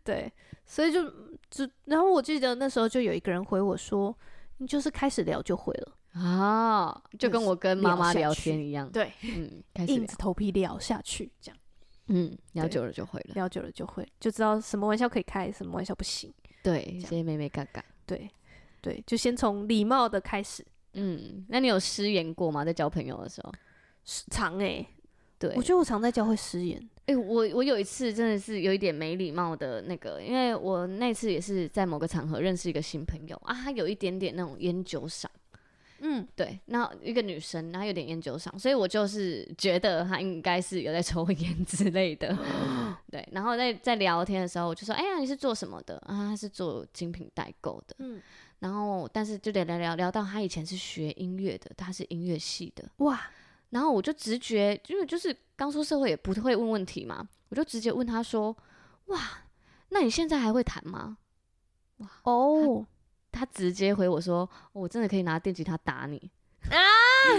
[0.03, 0.31] 对，
[0.65, 1.03] 所以就
[1.49, 4.15] 就，然后我记得那时候就有一个人回我说
[4.57, 5.95] ：“你就是开始聊就会了。
[6.13, 11.57] 啊，就跟我跟妈妈聊天一样，对，嗯，硬着头皮聊下去，这样，
[12.07, 16.33] 嗯，聊久了就会了，聊久了就会，就知道什么玩笑可以开，什么玩笑不行，
[16.63, 18.29] 对，这些妹妹嘎嘎，对，
[18.81, 22.65] 对，就先从礼貌的开始，嗯，那你有失言过吗？
[22.65, 23.53] 在交朋友的时候？
[24.29, 24.87] 常诶、欸，
[25.37, 26.79] 对，我觉得我常在教会失言。
[27.05, 35.25] 诶、欸，我我有一次真的是有一点没礼貌的那个，因为我那次也是在某个场合认识一个新朋友啊，他有一点点那种烟酒嗓，
[36.01, 42.37] 嗯，对，那一个女生，然后有点烟酒嗓，所以我就是觉得她应该是有在抽 烟之类的。
[43.11, 47.95] 对，然后在在聊天的时候，我就说：“哎呀，你是做什么的？”啊，她是做精品代购的。
[47.97, 48.21] 嗯，
[48.59, 52.87] 然后但是就得聊聊聊到她以前是学音乐的，她是音乐系的。
[52.97, 53.19] 哇，
[53.69, 58.55] 然后我就直觉，因为就是刚出社会也不会问问题嘛，我就直接问他说
[59.07, 59.19] ：“哇，
[59.89, 61.17] 那你现在还会弹吗？”
[61.97, 62.85] 哇哦。
[63.31, 64.39] 他直接回我说
[64.73, 66.17] ：“哦、我真的可以拿电吉他打你
[66.71, 66.77] 啊！”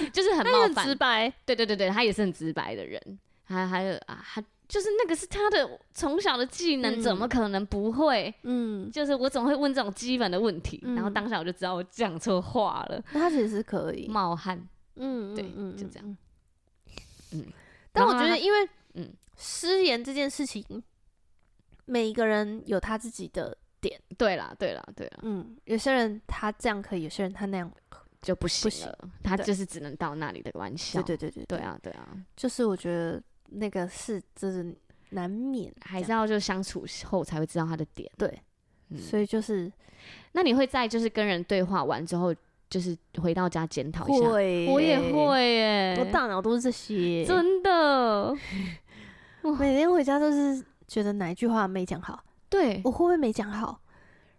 [0.15, 1.29] 就是很冒犯，直白。
[1.45, 3.19] 对对对对，他也是很直白的人。
[3.43, 8.33] 还还有啊，他就是那个是他的从小的技能，嗯、怎么可能不会？
[8.45, 13.03] 嗯，就是我总会问这种基本的问题，嗯、然后当下我就知道我讲错话了。
[13.11, 14.65] 那他其实是可以冒汗，
[14.97, 16.17] 嗯，对，嗯，就这样。
[17.33, 17.47] 嗯，
[17.93, 20.65] 但我觉得，因为嗯，失言这件事情，
[21.87, 23.57] 每一个人有他自己的。
[23.83, 25.21] 点对啦，对啦，对啦。
[25.23, 27.73] 嗯，有些人他这样可以，有些人他那样
[28.21, 28.95] 就不行了。
[29.01, 31.01] 行他就是只能到那里的玩笑。
[31.01, 32.15] 对对对对，对啊，对啊。
[32.37, 34.77] 就是我觉得那个是，就是
[35.13, 38.07] 难免，还是要就相处后才会知道他的点。
[38.19, 38.39] 对，
[38.91, 39.73] 嗯、所以就是，
[40.33, 42.35] 那你会在就是跟人对话完之后，
[42.71, 44.31] 就是回到家检讨一下？
[44.31, 48.35] 会欸、我也会耶，我大脑都是这些，真的。
[49.59, 52.23] 每天回家都是觉得哪一句话没讲好。
[52.49, 53.81] 对，我会不会没讲好？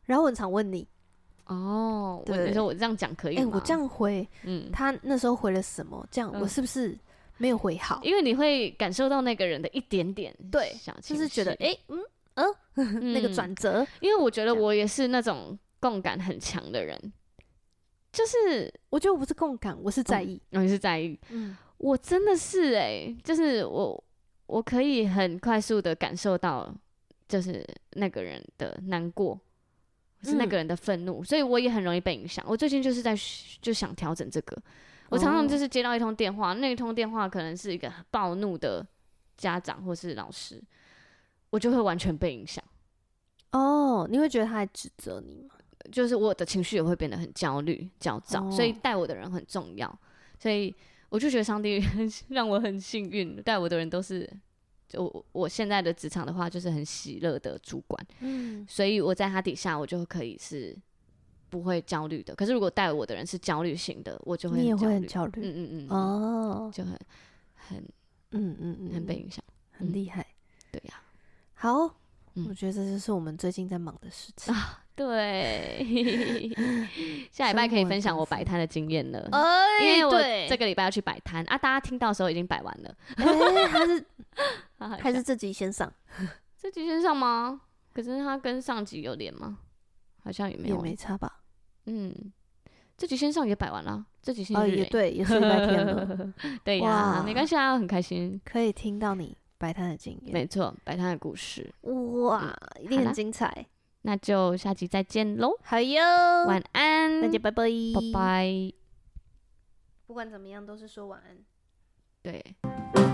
[0.06, 0.88] 然后我很常问你，
[1.46, 3.42] 哦，对你说我这样讲可以吗？
[3.42, 6.06] 哎，我这样回，嗯，他那时候回了什么？
[6.12, 6.98] 这样我是不是
[7.38, 8.00] 没有回好？
[8.04, 12.00] 因为你会感受到那个人的一点点，对，就是觉得，哎，嗯
[12.76, 13.86] 嗯，那个转折。
[14.02, 17.14] 因为我觉得我也是那种共感很强的人，
[18.12, 24.04] 就是我觉得我不是共感，我是在意，你是在意，嗯，我真的是哎，就是我
[24.48, 26.74] 我可以很快速的感受到。
[27.32, 29.40] 就是那个人的难过，
[30.22, 32.44] 是那个人的愤怒，嗯、所以我也很容易被影响。
[32.46, 33.16] 我最近就是在
[33.62, 34.62] 就想调整这个，
[35.08, 38.86] 我常常就是接到一通电话，哦、那一通电话可能是一个暴怒的
[39.38, 40.62] 家长或是老师，
[41.52, 42.62] 我就会完全被影响。
[43.54, 45.56] 哦，你会觉得他在指责你吗？
[45.92, 50.00] 就是我的情绪也会变得很焦虑、焦躁，哦、所以带我的人很重要。
[50.40, 50.74] 所以
[51.10, 51.82] 我就觉得上帝
[52.30, 54.30] 让我很幸运，带我的人都是。
[54.96, 60.78] 我我现在的职场的话，就是很喜乐的主管，嗯，所以我在他底下，我就可以是
[61.50, 62.36] 不会焦虑的。
[62.36, 67.00] 可是如果带我的人是焦虑型的，我就会你也会很焦虑，嗯嗯嗯，哦，就很
[67.56, 67.78] 很
[68.32, 70.28] 嗯嗯嗯，很被影响，很厉害，
[70.74, 71.02] 对呀。
[71.54, 71.96] 好，
[72.50, 74.81] 我觉得这就是我们最近在忙的事情啊。
[74.96, 76.52] 对，
[77.32, 79.30] 下礼拜可以分享我摆摊的经验了，
[79.82, 80.12] 因为我
[80.50, 81.58] 这个礼拜要去摆摊啊。
[81.58, 82.96] 大家听到的时候已经摆完了，
[83.70, 84.06] 还是
[85.02, 85.92] 还是这集先上？
[86.62, 87.62] 这集先上吗？
[87.94, 89.58] 可是它跟上集有连吗？
[90.24, 91.40] 好像也没有，也没差吧？
[91.86, 92.14] 嗯，
[92.96, 96.34] 这集先上也摆完了，这集先哦也对，也是礼拜天了，
[96.64, 103.66] 对呀，没关系啊，很开心可以听到你摆摊的经验，没错，摆摊的故事，哇，一定很精彩。
[104.04, 105.58] 那就下期再见喽！
[105.64, 106.02] 好哟，
[106.48, 108.74] 晚安，大家拜拜，拜拜。
[110.08, 111.38] 不管怎么样，都是说晚安。
[112.24, 113.11] 对。